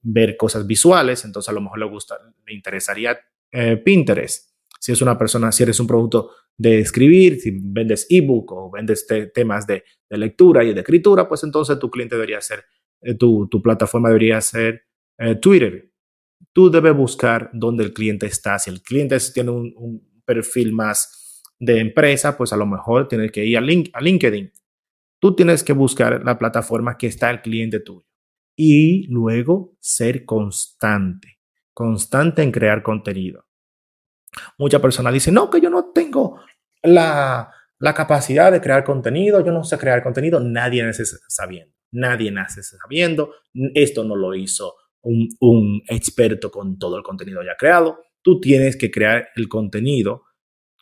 ver 0.01 0.37
cosas 0.37 0.67
visuales, 0.67 1.25
entonces 1.25 1.49
a 1.49 1.53
lo 1.53 1.61
mejor 1.61 1.79
le 1.79 1.85
gusta, 1.85 2.17
le 2.45 2.53
interesaría 2.53 3.17
eh, 3.51 3.77
Pinterest. 3.77 4.53
Si 4.79 4.91
es 4.91 5.01
una 5.01 5.17
persona, 5.17 5.51
si 5.51 5.63
eres 5.63 5.79
un 5.79 5.87
producto 5.87 6.31
de 6.57 6.79
escribir, 6.79 7.39
si 7.39 7.57
vendes 7.57 8.05
ebook 8.09 8.51
o 8.51 8.71
vendes 8.71 9.07
temas 9.33 9.65
de, 9.65 9.83
lectura 10.09 10.63
y 10.63 10.73
de 10.73 10.81
escritura, 10.81 11.27
pues 11.27 11.43
entonces 11.43 11.79
tu 11.79 11.89
cliente 11.89 12.15
debería 12.15 12.39
ser, 12.41 12.65
eh, 13.01 13.15
tu, 13.15 13.49
plataforma 13.63 14.09
debería 14.09 14.41
ser 14.41 14.83
eh, 15.17 15.35
Twitter. 15.35 15.89
Tú 16.51 16.69
debes 16.69 16.95
buscar 16.95 17.49
dónde 17.53 17.83
el 17.83 17.93
cliente 17.93 18.27
está. 18.27 18.59
Si 18.59 18.69
el 18.69 18.81
cliente 18.83 19.17
tiene 19.33 19.49
un, 19.51 20.03
perfil 20.25 20.73
más 20.73 21.41
de 21.59 21.79
empresa, 21.79 22.37
pues 22.37 22.51
a 22.53 22.57
lo 22.57 22.65
mejor 22.65 23.07
tienes 23.07 23.31
que 23.31 23.45
ir 23.45 23.57
a, 23.57 23.61
link, 23.61 23.89
a 23.93 24.01
LinkedIn. 24.01 24.51
Tú 25.19 25.35
tienes 25.35 25.63
que 25.63 25.73
buscar 25.73 26.23
la 26.23 26.37
plataforma 26.37 26.97
que 26.97 27.07
está 27.07 27.29
el 27.29 27.41
cliente 27.41 27.79
tuyo 27.79 28.05
y 28.55 29.07
luego 29.07 29.75
ser 29.79 30.25
constante, 30.25 31.39
constante 31.73 32.43
en 32.43 32.51
crear 32.51 32.83
contenido. 32.83 33.45
Muchas 34.57 34.81
personas 34.81 35.13
dicen, 35.13 35.35
no, 35.35 35.49
que 35.49 35.61
yo 35.61 35.69
no 35.69 35.91
tengo 35.93 36.39
la, 36.81 37.51
capacidad 37.79 38.51
de 38.51 38.61
crear 38.61 38.83
contenido, 38.83 39.43
yo 39.43 39.51
no 39.51 39.63
sé 39.63 39.77
crear 39.77 40.03
contenido, 40.03 40.39
nadie 40.39 40.83
nace 40.83 41.03
sabiendo, 41.27 41.73
nadie 41.91 42.31
nace 42.31 42.63
sabiendo, 42.63 43.33
esto 43.73 44.03
no 44.03 44.15
lo 44.15 44.33
hizo 44.35 44.75
un, 45.01 45.29
un 45.39 45.81
experto 45.87 46.49
con 46.49 46.77
todo 46.77 46.97
el 46.97 47.03
contenido 47.03 47.43
ya 47.43 47.55
creado, 47.57 47.99
tú 48.23 48.39
tienes 48.39 48.77
que 48.77 48.89
crear 48.89 49.29
el 49.35 49.47
contenido 49.47 50.23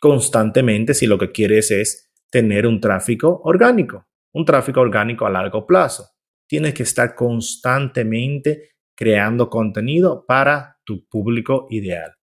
constantemente 0.00 0.94
si 0.94 1.06
lo 1.06 1.18
que 1.18 1.30
quieres 1.30 1.70
es 1.70 2.10
tener 2.30 2.66
un 2.66 2.80
tráfico 2.80 3.42
orgánico, 3.44 4.06
un 4.32 4.44
tráfico 4.44 4.80
orgánico 4.80 5.26
a 5.26 5.30
largo 5.30 5.66
plazo. 5.66 6.08
Tienes 6.48 6.74
que 6.74 6.82
estar 6.82 7.14
constantemente 7.14 8.70
creando 8.96 9.48
contenido 9.50 10.24
para 10.26 10.78
tu 10.84 11.06
público 11.08 11.66
ideal. 11.70 12.14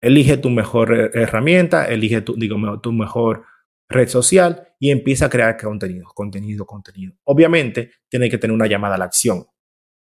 Elige 0.00 0.36
tu 0.36 0.50
mejor 0.50 1.10
herramienta, 1.14 1.86
elige 1.86 2.20
tu 2.20 2.92
mejor 2.92 3.44
red 3.88 4.08
social 4.08 4.68
y 4.78 4.90
empieza 4.90 5.26
a 5.26 5.30
crear 5.30 5.56
contenido, 5.56 6.06
contenido, 6.14 6.66
contenido. 6.66 7.14
Obviamente, 7.24 7.92
tiene 8.08 8.28
que 8.28 8.38
tener 8.38 8.54
una 8.54 8.66
llamada 8.66 8.94
a 8.94 8.98
la 8.98 9.06
acción. 9.06 9.46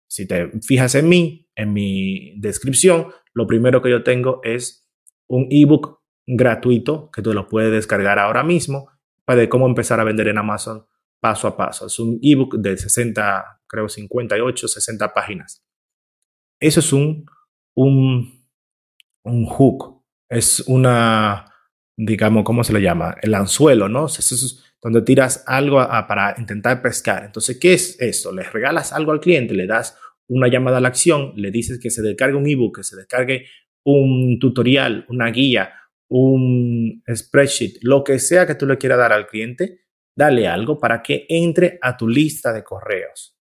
Si 0.08 0.26
te 0.26 0.50
fijas 0.62 0.94
en 0.94 1.08
mí, 1.08 1.48
en 1.54 1.72
mi 1.72 2.38
descripción, 2.38 3.08
lo 3.34 3.46
primero 3.46 3.82
que 3.82 3.90
yo 3.90 4.02
tengo 4.02 4.40
es 4.44 4.88
un 5.28 5.46
ebook 5.50 6.00
gratuito 6.26 7.10
que 7.10 7.22
tú 7.22 7.32
lo 7.32 7.48
puedes 7.48 7.72
descargar 7.72 8.18
ahora 8.18 8.42
mismo 8.42 8.90
para 9.24 9.48
cómo 9.48 9.66
empezar 9.66 10.00
a 10.00 10.04
vender 10.04 10.28
en 10.28 10.38
Amazon 10.38 10.86
paso 11.20 11.46
a 11.48 11.56
paso. 11.56 11.86
Es 11.86 11.98
un 11.98 12.18
ebook 12.22 12.56
de 12.56 12.76
60, 12.76 13.62
creo 13.66 13.88
58, 13.88 14.68
60 14.68 15.12
páginas. 15.12 15.64
Eso 16.58 16.80
es 16.80 16.92
un, 16.92 17.26
un 17.74 18.40
un 19.22 19.46
hook, 19.46 20.02
es 20.28 20.60
una, 20.66 21.46
digamos, 21.96 22.44
¿cómo 22.44 22.64
se 22.64 22.72
le 22.72 22.80
llama? 22.80 23.16
El 23.22 23.34
anzuelo, 23.34 23.88
¿no? 23.88 24.06
Es 24.06 24.62
donde 24.82 25.02
tiras 25.02 25.44
algo 25.46 25.76
para 26.08 26.34
intentar 26.38 26.80
pescar. 26.80 27.24
Entonces, 27.24 27.58
¿qué 27.60 27.74
es 27.74 28.00
eso? 28.00 28.32
Le 28.32 28.42
regalas 28.42 28.92
algo 28.92 29.12
al 29.12 29.20
cliente, 29.20 29.54
le 29.54 29.66
das 29.66 29.96
una 30.30 30.48
llamada 30.48 30.78
a 30.78 30.80
la 30.80 30.88
acción, 30.88 31.32
le 31.36 31.50
dices 31.50 31.78
que 31.80 31.90
se 31.90 32.02
descargue 32.02 32.36
un 32.36 32.46
ebook, 32.46 32.78
que 32.78 32.82
se 32.84 32.96
descargue 32.96 33.46
un 33.84 34.38
tutorial, 34.38 35.04
una 35.08 35.30
guía, 35.30 35.72
un 36.08 37.02
spreadsheet, 37.12 37.78
lo 37.82 38.04
que 38.04 38.18
sea 38.18 38.46
que 38.46 38.54
tú 38.54 38.66
le 38.66 38.78
quieras 38.78 38.98
dar 38.98 39.12
al 39.12 39.26
cliente, 39.26 39.80
dale 40.16 40.46
algo 40.46 40.78
para 40.78 41.02
que 41.02 41.26
entre 41.28 41.78
a 41.82 41.96
tu 41.96 42.08
lista 42.08 42.52
de 42.52 42.62
correos. 42.62 43.36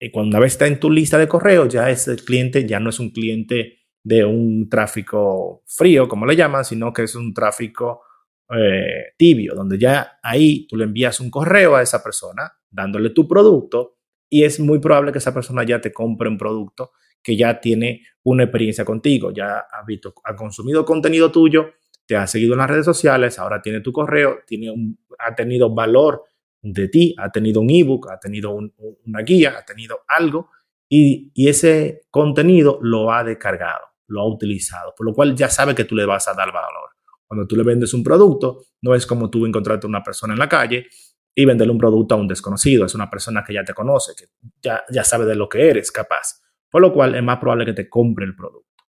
Y 0.00 0.10
cuando 0.10 0.36
una 0.36 0.40
vez 0.40 0.52
está 0.52 0.66
en 0.66 0.80
tu 0.80 0.90
lista 0.90 1.18
de 1.18 1.28
correos, 1.28 1.72
ya 1.72 1.90
ese 1.90 2.16
cliente 2.16 2.66
ya 2.66 2.80
no 2.80 2.90
es 2.90 2.98
un 2.98 3.10
cliente 3.10 3.78
de 4.02 4.24
un 4.24 4.68
tráfico 4.68 5.64
frío, 5.66 6.08
como 6.08 6.26
le 6.26 6.36
llaman, 6.36 6.64
sino 6.64 6.92
que 6.92 7.02
es 7.02 7.14
un 7.14 7.34
tráfico 7.34 8.02
eh, 8.50 9.12
tibio, 9.18 9.54
donde 9.54 9.78
ya 9.78 10.18
ahí 10.22 10.66
tú 10.66 10.76
le 10.76 10.84
envías 10.84 11.20
un 11.20 11.30
correo 11.30 11.76
a 11.76 11.82
esa 11.82 12.02
persona 12.02 12.52
dándole 12.70 13.10
tu 13.10 13.26
producto 13.28 13.93
y 14.34 14.42
es 14.42 14.58
muy 14.58 14.80
probable 14.80 15.12
que 15.12 15.18
esa 15.18 15.32
persona 15.32 15.62
ya 15.64 15.80
te 15.80 15.92
compre 15.92 16.28
un 16.28 16.36
producto 16.36 16.90
que 17.22 17.36
ya 17.36 17.60
tiene 17.60 18.02
una 18.24 18.42
experiencia 18.42 18.84
contigo, 18.84 19.30
ya 19.30 19.58
ha, 19.58 19.84
visto, 19.86 20.12
ha 20.24 20.34
consumido 20.34 20.84
contenido 20.84 21.30
tuyo, 21.30 21.74
te 22.04 22.16
ha 22.16 22.26
seguido 22.26 22.54
en 22.54 22.58
las 22.58 22.68
redes 22.68 22.84
sociales, 22.84 23.38
ahora 23.38 23.62
tiene 23.62 23.80
tu 23.80 23.92
correo, 23.92 24.40
tiene 24.44 24.74
ha 25.20 25.34
tenido 25.36 25.72
valor 25.72 26.24
de 26.60 26.88
ti, 26.88 27.14
ha 27.16 27.30
tenido 27.30 27.60
un 27.60 27.70
ebook, 27.70 28.10
ha 28.10 28.18
tenido 28.18 28.50
una 28.50 29.20
guía, 29.22 29.54
ha 29.56 29.64
tenido 29.64 30.00
algo 30.08 30.50
y 30.88 31.30
ese 31.48 32.02
contenido 32.10 32.78
lo 32.82 33.12
ha 33.12 33.22
descargado 33.22 33.94
lo 34.06 34.20
ha 34.20 34.28
utilizado, 34.28 34.94
por 34.96 35.06
lo 35.06 35.14
cual 35.14 35.34
ya 35.34 35.48
sabe 35.48 35.74
que 35.74 35.84
tú 35.84 35.94
le 35.94 36.06
vas 36.06 36.28
a 36.28 36.34
dar 36.34 36.52
valor. 36.52 36.90
Cuando 37.26 37.46
tú 37.46 37.56
le 37.56 37.62
vendes 37.62 37.94
un 37.94 38.04
producto, 38.04 38.64
no 38.82 38.94
es 38.94 39.06
como 39.06 39.30
tú 39.30 39.46
encontrarte 39.46 39.86
una 39.86 40.02
persona 40.02 40.34
en 40.34 40.38
la 40.38 40.48
calle 40.48 40.86
y 41.34 41.44
venderle 41.44 41.72
un 41.72 41.78
producto 41.78 42.14
a 42.14 42.18
un 42.18 42.28
desconocido, 42.28 42.86
es 42.86 42.94
una 42.94 43.10
persona 43.10 43.42
que 43.44 43.54
ya 43.54 43.64
te 43.64 43.74
conoce, 43.74 44.12
que 44.16 44.26
ya, 44.62 44.84
ya 44.90 45.04
sabe 45.04 45.26
de 45.26 45.34
lo 45.34 45.48
que 45.48 45.68
eres 45.68 45.90
capaz, 45.90 46.42
por 46.70 46.80
lo 46.80 46.92
cual 46.92 47.14
es 47.14 47.22
más 47.22 47.38
probable 47.38 47.66
que 47.66 47.72
te 47.72 47.88
compre 47.88 48.24
el 48.24 48.36
producto. 48.36 48.84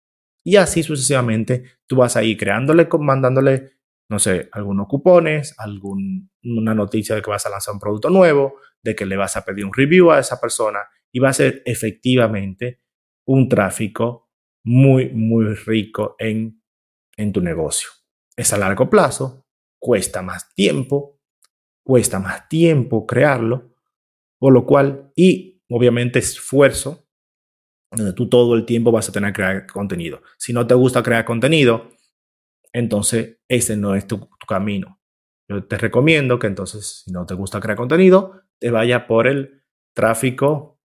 Y 0.42 0.56
así 0.56 0.82
sucesivamente, 0.82 1.64
tú 1.86 1.96
vas 1.96 2.16
a 2.16 2.22
ir 2.22 2.38
creándole, 2.38 2.88
mandándole, 2.98 3.72
no 4.08 4.18
sé, 4.18 4.48
algunos 4.52 4.88
cupones, 4.88 5.54
alguna 5.58 6.74
noticia 6.74 7.14
de 7.14 7.22
que 7.22 7.30
vas 7.30 7.44
a 7.44 7.50
lanzar 7.50 7.74
un 7.74 7.80
producto 7.80 8.08
nuevo, 8.08 8.56
de 8.82 8.94
que 8.94 9.04
le 9.04 9.16
vas 9.16 9.36
a 9.36 9.44
pedir 9.44 9.66
un 9.66 9.74
review 9.74 10.10
a 10.10 10.18
esa 10.18 10.40
persona 10.40 10.80
y 11.12 11.18
va 11.18 11.28
a 11.28 11.34
ser 11.34 11.62
efectivamente 11.66 12.80
un 13.26 13.48
tráfico 13.48 14.30
muy, 14.64 15.10
muy 15.10 15.54
rico 15.54 16.16
en, 16.18 16.62
en 17.16 17.32
tu 17.32 17.42
negocio. 17.42 17.90
Es 18.34 18.52
a 18.52 18.58
largo 18.58 18.88
plazo, 18.88 19.46
cuesta 19.78 20.22
más 20.22 20.54
tiempo, 20.54 21.19
cuesta 21.84 22.18
más 22.18 22.48
tiempo 22.48 23.06
crearlo, 23.06 23.74
por 24.38 24.52
lo 24.52 24.66
cual, 24.66 25.12
y 25.14 25.62
obviamente 25.68 26.18
esfuerzo, 26.18 27.06
donde 27.92 28.12
tú 28.12 28.28
todo 28.28 28.54
el 28.54 28.64
tiempo 28.64 28.92
vas 28.92 29.08
a 29.08 29.12
tener 29.12 29.32
que 29.32 29.42
crear 29.42 29.66
contenido. 29.66 30.22
Si 30.38 30.52
no 30.52 30.66
te 30.66 30.74
gusta 30.74 31.02
crear 31.02 31.24
contenido, 31.24 31.90
entonces 32.72 33.38
ese 33.48 33.76
no 33.76 33.94
es 33.94 34.06
tu, 34.06 34.28
camino. 34.46 35.00
Yo 35.48 35.64
te 35.64 35.78
recomiendo 35.78 36.38
que 36.38 36.48
entonces, 36.48 37.02
si 37.04 37.12
no 37.12 37.24
te 37.24 37.34
gusta 37.34 37.60
crear 37.60 37.76
contenido, 37.76 38.42
te 38.58 38.70
vaya 38.70 39.06
por 39.06 39.28
el 39.28 39.62
tráfico 39.94 40.80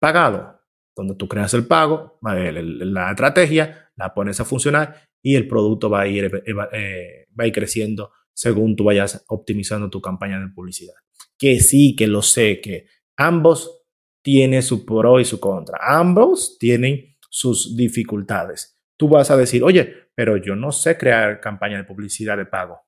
pagado, 0.00 0.60
donde 0.96 1.14
tú 1.14 1.28
creas 1.28 1.54
el 1.54 1.66
pago, 1.66 2.18
la 2.22 3.10
estrategia, 3.10 3.90
la 3.94 4.12
pones 4.12 4.40
a 4.40 4.44
funcionar 4.44 5.08
y 5.22 5.36
el 5.36 5.46
producto 5.46 5.88
va 5.88 6.00
a 6.00 6.06
ir, 6.08 6.24
eh, 6.24 6.54
eh, 6.72 7.26
va 7.38 7.44
a 7.44 7.46
ir 7.46 7.52
creciendo 7.52 8.12
según 8.36 8.76
tú 8.76 8.84
vayas 8.84 9.24
optimizando 9.28 9.88
tu 9.88 10.00
campaña 10.02 10.38
de 10.38 10.48
publicidad. 10.48 10.94
Que 11.38 11.58
sí, 11.60 11.96
que 11.96 12.06
lo 12.06 12.20
sé, 12.20 12.60
que 12.60 12.86
ambos 13.16 13.84
tienen 14.22 14.62
su 14.62 14.84
pro 14.84 15.18
y 15.18 15.24
su 15.24 15.40
contra. 15.40 15.78
Ambos 15.80 16.58
tienen 16.58 17.16
sus 17.30 17.76
dificultades. 17.76 18.78
Tú 18.98 19.08
vas 19.08 19.30
a 19.30 19.36
decir, 19.36 19.64
oye, 19.64 20.10
pero 20.14 20.36
yo 20.36 20.54
no 20.54 20.70
sé 20.70 20.98
crear 20.98 21.40
campaña 21.40 21.78
de 21.78 21.84
publicidad 21.84 22.36
de 22.36 22.44
pago. 22.44 22.82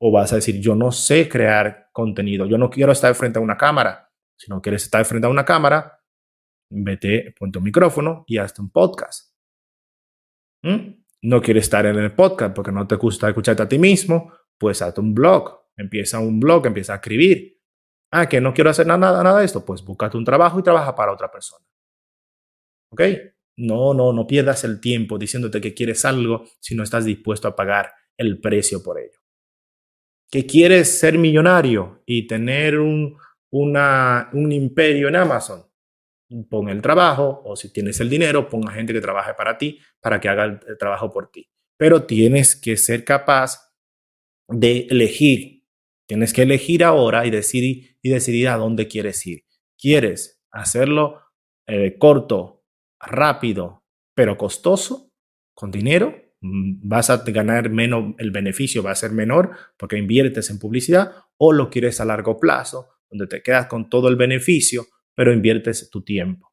O 0.00 0.10
vas 0.10 0.32
a 0.32 0.36
decir, 0.36 0.60
yo 0.60 0.74
no 0.74 0.92
sé 0.92 1.28
crear 1.28 1.90
contenido, 1.92 2.46
yo 2.46 2.56
no 2.56 2.70
quiero 2.70 2.92
estar 2.92 3.14
frente 3.14 3.38
a 3.38 3.42
una 3.42 3.56
cámara. 3.56 4.10
Si 4.36 4.50
no 4.50 4.62
quieres 4.62 4.84
estar 4.84 5.04
frente 5.04 5.26
a 5.26 5.30
una 5.30 5.44
cámara, 5.44 6.00
vete, 6.70 7.34
ponte 7.38 7.58
un 7.58 7.64
micrófono 7.64 8.24
y 8.26 8.38
hazte 8.38 8.62
un 8.62 8.70
podcast. 8.70 9.34
¿Mm? 10.62 10.97
No 11.22 11.40
quieres 11.42 11.64
estar 11.64 11.84
en 11.86 11.96
el 11.96 12.14
podcast 12.14 12.54
porque 12.54 12.72
no 12.72 12.86
te 12.86 12.94
gusta 12.94 13.28
escucharte 13.28 13.62
a 13.62 13.68
ti 13.68 13.78
mismo, 13.78 14.32
pues 14.56 14.82
hazte 14.82 15.00
un 15.00 15.14
blog. 15.14 15.58
Empieza 15.76 16.18
un 16.20 16.38
blog, 16.38 16.66
empieza 16.66 16.92
a 16.92 16.96
escribir. 16.96 17.58
Ah, 18.10 18.28
que 18.28 18.40
no 18.40 18.54
quiero 18.54 18.70
hacer 18.70 18.86
nada, 18.86 19.22
nada 19.22 19.40
de 19.40 19.44
esto, 19.44 19.64
pues 19.64 19.84
búscate 19.84 20.16
un 20.16 20.24
trabajo 20.24 20.58
y 20.58 20.62
trabaja 20.62 20.94
para 20.94 21.12
otra 21.12 21.30
persona. 21.30 21.64
¿Ok? 22.90 23.02
No, 23.58 23.92
no, 23.92 24.12
no 24.12 24.26
pierdas 24.26 24.64
el 24.64 24.80
tiempo 24.80 25.18
diciéndote 25.18 25.60
que 25.60 25.74
quieres 25.74 26.04
algo 26.04 26.44
si 26.60 26.74
no 26.74 26.84
estás 26.84 27.04
dispuesto 27.04 27.48
a 27.48 27.56
pagar 27.56 27.92
el 28.16 28.40
precio 28.40 28.82
por 28.82 28.98
ello. 28.98 29.18
Que 30.30 30.46
quieres 30.46 30.98
ser 30.98 31.18
millonario 31.18 32.02
y 32.06 32.26
tener 32.26 32.78
un, 32.78 33.18
un 33.50 34.52
imperio 34.52 35.08
en 35.08 35.16
Amazon 35.16 35.67
pon 36.48 36.68
el 36.68 36.82
trabajo 36.82 37.42
o 37.44 37.56
si 37.56 37.72
tienes 37.72 38.00
el 38.00 38.10
dinero, 38.10 38.48
pon 38.48 38.68
a 38.68 38.72
gente 38.72 38.92
que 38.92 39.00
trabaje 39.00 39.34
para 39.34 39.58
ti, 39.58 39.78
para 40.00 40.20
que 40.20 40.28
haga 40.28 40.44
el, 40.44 40.78
trabajo 40.78 41.10
por 41.10 41.30
ti. 41.30 41.48
Pero 41.76 42.04
tienes 42.04 42.56
que 42.56 42.76
ser 42.76 43.04
capaz 43.04 43.72
de 44.48 44.86
elegir. 44.90 45.64
Tienes 46.06 46.32
que 46.32 46.42
elegir 46.42 46.84
ahora 46.84 47.26
y 47.26 47.30
decidir, 47.30 47.98
y 48.02 48.10
decidir 48.10 48.48
a 48.48 48.56
dónde 48.56 48.88
quieres 48.88 49.26
ir. 49.26 49.44
¿Quieres 49.78 50.42
hacerlo 50.50 51.20
eh, 51.66 51.96
corto, 51.98 52.64
rápido, 52.98 53.84
pero 54.14 54.36
costoso, 54.36 55.12
con 55.54 55.70
dinero? 55.70 56.14
mm, 56.40 56.88
vas 56.88 57.10
a 57.10 57.18
ganar 57.26 57.70
menos, 57.70 58.14
el 58.18 58.30
beneficio 58.30 58.82
va 58.82 58.92
a 58.92 58.96
ser 58.96 59.12
menor 59.12 59.52
porque 59.76 59.98
inviertes 59.98 60.50
en 60.50 60.58
publicidad 60.58 61.12
o 61.36 61.52
lo 61.52 61.68
quieres 61.70 62.00
a 62.00 62.04
largo 62.04 62.38
plazo, 62.38 62.88
donde 63.10 63.26
te 63.26 63.42
quedas 63.42 63.66
con 63.66 63.88
todo 63.88 64.08
el 64.08 64.16
beneficio, 64.16 64.86
pero 65.18 65.32
inviertes 65.32 65.90
tu 65.90 66.02
tiempo. 66.02 66.52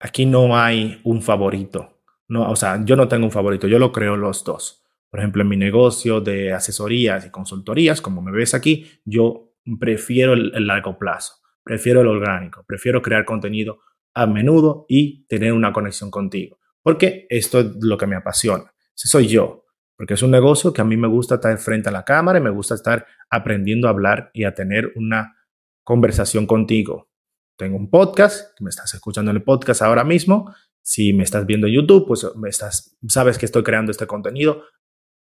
Aquí 0.00 0.26
no 0.26 0.58
hay 0.58 1.00
un 1.04 1.22
favorito. 1.22 2.02
No, 2.26 2.50
o 2.50 2.56
sea, 2.56 2.84
yo 2.84 2.96
no 2.96 3.06
tengo 3.06 3.26
un 3.26 3.30
favorito, 3.30 3.68
yo 3.68 3.78
lo 3.78 3.92
creo 3.92 4.16
los 4.16 4.42
dos. 4.42 4.84
Por 5.08 5.20
ejemplo, 5.20 5.42
en 5.42 5.48
mi 5.48 5.56
negocio 5.56 6.20
de 6.20 6.52
asesorías 6.52 7.24
y 7.24 7.30
consultorías, 7.30 8.00
como 8.00 8.20
me 8.20 8.32
ves 8.32 8.52
aquí, 8.52 8.90
yo 9.04 9.54
prefiero 9.78 10.32
el, 10.32 10.50
el 10.56 10.66
largo 10.66 10.98
plazo, 10.98 11.34
prefiero 11.62 12.00
el 12.00 12.08
orgánico, 12.08 12.64
prefiero 12.66 13.00
crear 13.00 13.24
contenido 13.24 13.78
a 14.12 14.26
menudo 14.26 14.86
y 14.88 15.24
tener 15.28 15.52
una 15.52 15.72
conexión 15.72 16.10
contigo. 16.10 16.58
Porque 16.82 17.28
esto 17.30 17.60
es 17.60 17.76
lo 17.80 17.96
que 17.96 18.08
me 18.08 18.16
apasiona. 18.16 18.74
Ese 18.92 19.06
soy 19.06 19.28
yo. 19.28 19.66
Porque 19.96 20.14
es 20.14 20.22
un 20.24 20.32
negocio 20.32 20.72
que 20.72 20.80
a 20.80 20.84
mí 20.84 20.96
me 20.96 21.06
gusta 21.06 21.36
estar 21.36 21.56
frente 21.58 21.90
a 21.90 21.92
la 21.92 22.04
cámara 22.04 22.40
y 22.40 22.42
me 22.42 22.50
gusta 22.50 22.74
estar 22.74 23.06
aprendiendo 23.30 23.86
a 23.86 23.90
hablar 23.90 24.32
y 24.34 24.42
a 24.42 24.52
tener 24.52 24.90
una 24.96 25.36
conversación 25.84 26.46
contigo. 26.46 27.08
Tengo 27.56 27.76
un 27.76 27.88
podcast, 27.88 28.58
me 28.60 28.70
estás 28.70 28.92
escuchando 28.94 29.30
en 29.30 29.36
el 29.36 29.44
podcast 29.44 29.82
ahora 29.82 30.02
mismo. 30.02 30.52
Si 30.82 31.12
me 31.12 31.22
estás 31.22 31.46
viendo 31.46 31.66
en 31.66 31.74
YouTube, 31.74 32.06
pues 32.06 32.26
me 32.36 32.48
estás, 32.48 32.98
sabes 33.06 33.38
que 33.38 33.46
estoy 33.46 33.62
creando 33.62 33.92
este 33.92 34.06
contenido 34.06 34.64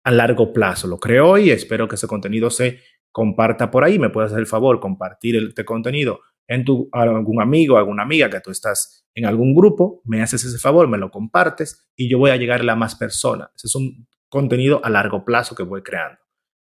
a 0.03 0.11
largo 0.11 0.51
plazo. 0.51 0.87
Lo 0.87 0.99
creo 0.99 1.29
hoy 1.29 1.45
y 1.45 1.51
espero 1.51 1.87
que 1.87 1.95
ese 1.95 2.07
contenido 2.07 2.49
se 2.49 2.79
comparta 3.11 3.71
por 3.71 3.83
ahí. 3.83 3.97
Me 3.97 4.09
puedes 4.09 4.31
hacer 4.31 4.41
el 4.41 4.47
favor, 4.47 4.79
compartir 4.79 5.37
este 5.37 5.63
contenido 5.63 6.19
en 6.47 6.65
tu, 6.65 6.89
algún 6.91 7.41
amigo, 7.41 7.77
alguna 7.77 8.03
amiga 8.03 8.29
que 8.29 8.39
tú 8.39 8.51
estás 8.51 9.05
en 9.13 9.25
algún 9.25 9.53
grupo, 9.55 10.01
me 10.05 10.21
haces 10.21 10.43
ese 10.45 10.59
favor, 10.59 10.87
me 10.87 10.97
lo 10.97 11.11
compartes 11.11 11.89
y 11.95 12.09
yo 12.09 12.19
voy 12.19 12.31
a 12.31 12.37
llegar 12.37 12.67
a 12.67 12.75
más 12.75 12.95
personas. 12.95 13.49
Ese 13.55 13.67
es 13.67 13.75
un 13.75 14.07
contenido 14.29 14.79
a 14.83 14.89
largo 14.89 15.25
plazo 15.25 15.55
que 15.55 15.63
voy 15.63 15.81
creando. 15.81 16.19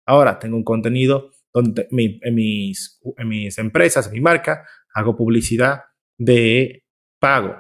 Ahora 0.07 0.39
tengo 0.39 0.57
un 0.57 0.65
contenido 0.65 1.31
donde 1.53 1.89
en, 1.91 2.35
mis, 2.35 3.01
en 3.17 3.29
mis 3.29 3.59
empresas, 3.59 4.07
en 4.07 4.13
mi 4.13 4.21
marca, 4.21 4.67
hago 4.95 5.17
publicidad 5.17 5.83
de 6.19 6.85
pago, 7.19 7.57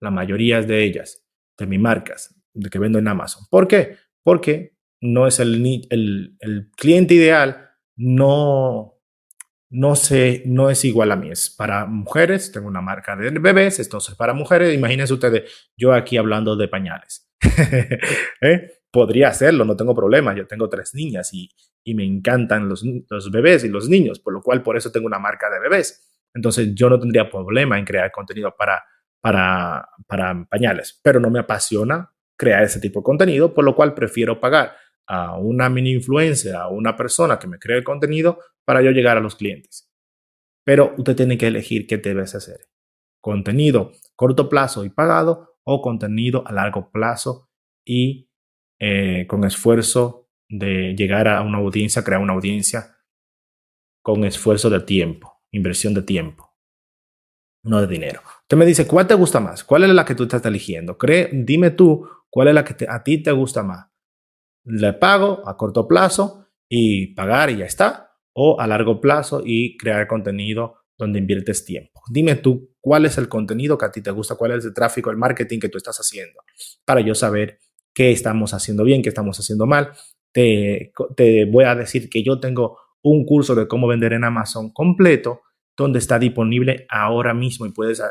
la 0.00 0.10
mayoría 0.10 0.62
de 0.62 0.84
ellas, 0.84 1.24
de 1.58 1.66
mis 1.66 1.80
marcas, 1.80 2.34
de 2.54 2.70
que 2.70 2.78
vendo 2.78 2.98
en 2.98 3.08
Amazon. 3.08 3.44
¿Por 3.50 3.68
qué? 3.68 3.96
Porque 4.22 4.76
no 5.00 5.26
es 5.26 5.40
el, 5.40 5.64
el, 5.90 6.36
el 6.40 6.70
cliente 6.76 7.14
ideal, 7.14 7.70
no, 7.96 9.00
no, 9.70 9.96
sé, 9.96 10.42
no 10.46 10.70
es 10.70 10.84
igual 10.84 11.12
a 11.12 11.16
mí. 11.16 11.30
Es 11.30 11.50
para 11.50 11.86
mujeres, 11.86 12.52
tengo 12.52 12.68
una 12.68 12.80
marca 12.80 13.16
de 13.16 13.30
bebés, 13.30 13.80
entonces 13.80 14.14
para 14.14 14.34
mujeres, 14.34 14.74
imagínense 14.74 15.14
ustedes, 15.14 15.70
yo 15.76 15.92
aquí 15.92 16.16
hablando 16.16 16.56
de 16.56 16.68
pañales. 16.68 17.28
¿Eh? 18.40 18.81
Podría 18.92 19.28
hacerlo, 19.28 19.64
no 19.64 19.76
tengo 19.76 19.94
problema. 19.94 20.34
Yo 20.34 20.46
tengo 20.46 20.68
tres 20.68 20.94
niñas 20.94 21.32
y, 21.32 21.50
y 21.82 21.94
me 21.94 22.04
encantan 22.04 22.68
los, 22.68 22.84
los, 23.08 23.30
bebés 23.30 23.64
y 23.64 23.68
los 23.68 23.88
niños, 23.88 24.20
por 24.20 24.32
lo 24.32 24.42
cual 24.42 24.62
por 24.62 24.76
eso 24.76 24.92
tengo 24.92 25.06
una 25.06 25.18
marca 25.18 25.50
de 25.50 25.60
bebés. 25.60 26.12
Entonces 26.34 26.74
yo 26.74 26.88
no 26.90 26.98
tendría 27.00 27.30
problema 27.30 27.78
en 27.78 27.84
crear 27.84 28.10
contenido 28.12 28.54
para, 28.56 28.82
para, 29.20 29.88
para 30.06 30.44
pañales, 30.44 31.00
pero 31.02 31.20
no 31.20 31.30
me 31.30 31.40
apasiona 31.40 32.12
crear 32.36 32.62
ese 32.62 32.80
tipo 32.80 33.00
de 33.00 33.04
contenido, 33.04 33.54
por 33.54 33.64
lo 33.64 33.74
cual 33.74 33.94
prefiero 33.94 34.40
pagar 34.40 34.76
a 35.06 35.36
una 35.36 35.68
mini 35.68 35.92
influencia, 35.92 36.60
a 36.60 36.68
una 36.68 36.96
persona 36.96 37.38
que 37.38 37.46
me 37.46 37.58
cree 37.58 37.78
el 37.78 37.84
contenido 37.84 38.38
para 38.64 38.82
yo 38.82 38.90
llegar 38.90 39.16
a 39.16 39.20
los 39.20 39.36
clientes. 39.36 39.90
Pero 40.64 40.94
usted 40.96 41.16
tiene 41.16 41.38
que 41.38 41.48
elegir 41.48 41.86
qué 41.86 41.98
debes 41.98 42.34
hacer. 42.34 42.68
Contenido 43.20 43.92
corto 44.16 44.48
plazo 44.48 44.84
y 44.84 44.90
pagado 44.90 45.56
o 45.64 45.82
contenido 45.82 46.46
a 46.46 46.52
largo 46.52 46.90
plazo 46.90 47.50
y 47.84 48.30
eh, 48.82 49.26
con 49.28 49.44
esfuerzo 49.44 50.28
de 50.48 50.94
llegar 50.96 51.28
a 51.28 51.42
una 51.42 51.58
audiencia, 51.58 52.02
crear 52.02 52.20
una 52.20 52.32
audiencia 52.32 52.96
con 54.02 54.24
esfuerzo 54.24 54.68
de 54.70 54.80
tiempo, 54.80 55.40
inversión 55.52 55.94
de 55.94 56.02
tiempo, 56.02 56.54
no 57.64 57.80
de 57.80 57.86
dinero. 57.86 58.20
Usted 58.42 58.56
me 58.56 58.66
dice, 58.66 58.86
¿cuál 58.86 59.06
te 59.06 59.14
gusta 59.14 59.38
más? 59.38 59.62
¿Cuál 59.62 59.84
es 59.84 59.90
la 59.90 60.04
que 60.04 60.16
tú 60.16 60.24
estás 60.24 60.44
eligiendo? 60.44 60.98
Cree, 60.98 61.30
dime 61.32 61.70
tú 61.70 62.08
cuál 62.28 62.48
es 62.48 62.54
la 62.54 62.64
que 62.64 62.86
a 62.88 63.04
ti 63.04 63.22
te 63.22 63.30
gusta 63.30 63.62
más. 63.62 63.86
¿Le 64.64 64.92
pago 64.94 65.48
a 65.48 65.56
corto 65.56 65.86
plazo 65.86 66.48
y 66.68 67.14
pagar 67.14 67.50
y 67.50 67.58
ya 67.58 67.66
está? 67.66 68.12
o 68.34 68.60
a 68.60 68.66
largo 68.66 69.00
plazo 69.00 69.42
y 69.44 69.76
crear 69.76 70.06
contenido 70.06 70.76
donde 70.96 71.18
inviertes 71.18 71.64
tiempo. 71.64 72.00
Dime 72.10 72.36
tú 72.36 72.74
cuál 72.80 73.06
es 73.06 73.18
el 73.18 73.28
contenido 73.28 73.76
que 73.76 73.86
a 73.86 73.92
ti 73.92 74.00
te 74.00 74.10
gusta, 74.10 74.36
cuál 74.36 74.52
es 74.52 74.64
el 74.64 74.74
tráfico, 74.74 75.10
el 75.10 75.16
marketing 75.16 75.58
que 75.58 75.68
tú 75.68 75.78
estás 75.78 75.98
haciendo, 75.98 76.40
para 76.84 77.00
yo 77.00 77.14
saber 77.14 77.58
qué 77.94 78.10
estamos 78.10 78.54
haciendo 78.54 78.84
bien, 78.84 79.02
qué 79.02 79.08
estamos 79.08 79.38
haciendo 79.38 79.66
mal. 79.66 79.92
Te, 80.32 80.92
voy 81.50 81.64
a 81.64 81.74
decir 81.74 82.08
que 82.08 82.22
yo 82.22 82.40
tengo 82.40 82.78
un 83.02 83.24
curso 83.26 83.54
de 83.54 83.68
cómo 83.68 83.86
vender 83.86 84.12
en 84.12 84.24
Amazon 84.24 84.72
completo, 84.72 85.42
donde 85.76 85.98
está 85.98 86.18
disponible 86.18 86.86
ahora 86.88 87.34
mismo 87.34 87.66
y 87.66 87.72
puedes 87.72 88.02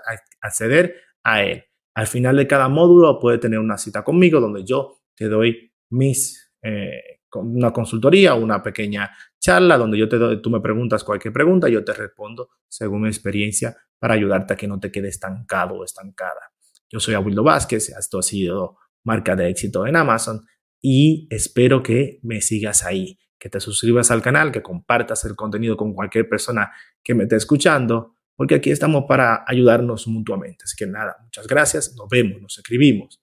acceder 0.41 0.95
a 1.23 1.43
él. 1.43 1.63
Al 1.95 2.07
final 2.07 2.37
de 2.37 2.47
cada 2.47 2.69
módulo 2.69 3.19
puedes 3.19 3.39
tener 3.39 3.59
una 3.59 3.77
cita 3.77 4.03
conmigo 4.03 4.39
donde 4.39 4.63
yo 4.65 4.97
te 5.15 5.27
doy 5.27 5.71
mis 5.89 6.51
eh, 6.63 7.21
una 7.33 7.71
consultoría, 7.71 8.33
una 8.33 8.61
pequeña 8.61 9.11
charla 9.39 9.77
donde 9.77 9.97
yo 9.97 10.09
te 10.09 10.17
doy, 10.17 10.41
tú 10.41 10.49
me 10.49 10.59
preguntas 10.59 11.03
cualquier 11.03 11.33
pregunta, 11.33 11.69
yo 11.69 11.83
te 11.83 11.93
respondo 11.93 12.49
según 12.67 13.03
mi 13.03 13.07
experiencia 13.07 13.75
para 13.97 14.15
ayudarte 14.15 14.53
a 14.53 14.57
que 14.57 14.67
no 14.67 14.79
te 14.79 14.91
quede 14.91 15.07
estancado 15.07 15.75
o 15.75 15.83
estancada. 15.83 16.51
Yo 16.89 16.99
soy 16.99 17.13
Abuelo 17.13 17.43
Vázquez, 17.43 17.89
esto 17.89 18.19
ha 18.19 18.23
sido 18.23 18.77
marca 19.03 19.35
de 19.35 19.49
éxito 19.49 19.87
en 19.87 19.95
Amazon 19.95 20.41
y 20.81 21.27
espero 21.29 21.83
que 21.83 22.19
me 22.23 22.41
sigas 22.41 22.83
ahí, 22.83 23.19
que 23.39 23.49
te 23.49 23.59
suscribas 23.59 24.11
al 24.11 24.21
canal, 24.21 24.51
que 24.51 24.61
compartas 24.61 25.25
el 25.25 25.35
contenido 25.35 25.77
con 25.77 25.93
cualquier 25.93 26.27
persona 26.27 26.71
que 27.03 27.13
me 27.13 27.23
esté 27.23 27.35
escuchando, 27.35 28.15
porque 28.35 28.55
aquí 28.55 28.71
estamos 28.71 29.05
para 29.07 29.43
ayudarnos 29.47 30.07
mutuamente. 30.07 30.63
Así 30.63 30.75
que 30.75 30.87
nada, 30.87 31.17
muchas 31.21 31.47
gracias, 31.47 31.95
nos 31.95 32.09
vemos, 32.09 32.41
nos 32.41 32.57
escribimos. 32.57 33.21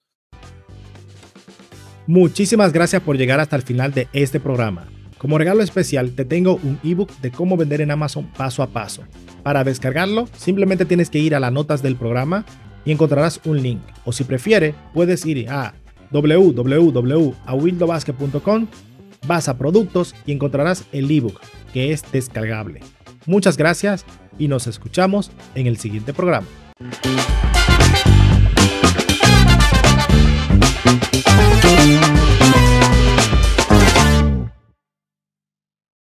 Muchísimas 2.07 2.73
gracias 2.73 3.03
por 3.03 3.19
llegar 3.19 3.39
hasta 3.41 3.57
el 3.57 3.63
final 3.63 3.93
de 3.93 4.09
este 4.13 4.41
programa. 4.41 4.89
Como 5.19 5.37
regalo 5.37 5.63
especial 5.63 6.13
te 6.13 6.25
tengo 6.25 6.55
un 6.55 6.79
ebook 6.85 7.11
de 7.21 7.33
cómo 7.33 7.57
vender 7.57 7.81
en 7.81 7.91
Amazon 7.91 8.33
paso 8.33 8.63
a 8.63 8.69
paso. 8.69 9.05
Para 9.43 9.65
descargarlo, 9.65 10.29
simplemente 10.37 10.85
tienes 10.85 11.11
que 11.11 11.19
ir 11.19 11.35
a 11.35 11.41
las 11.41 11.53
notas 11.53 11.83
del 11.83 11.97
programa 11.97 12.47
y 12.89 12.93
encontrarás 12.93 13.41
un 13.45 13.63
link. 13.63 13.83
O 14.07 14.13
si 14.13 14.25
prefiere, 14.25 14.75
puedes 14.95 15.27
ir 15.27 15.51
a 15.51 15.75
www.awildobasket.com, 16.11 18.67
vas 19.27 19.51
a 19.51 19.59
productos 19.59 20.15
y 20.25 20.33
encontrarás 20.33 20.87
el 20.93 21.11
ebook 21.11 21.39
que 21.75 21.93
es 21.93 22.11
descargable. 22.11 22.81
Muchas 23.27 23.59
gracias 23.59 24.07
y 24.39 24.49
nos 24.49 24.67
escuchamos 24.67 25.31
en 25.55 25.67
el 25.67 25.77
siguiente 25.77 26.15
programa. 26.15 26.47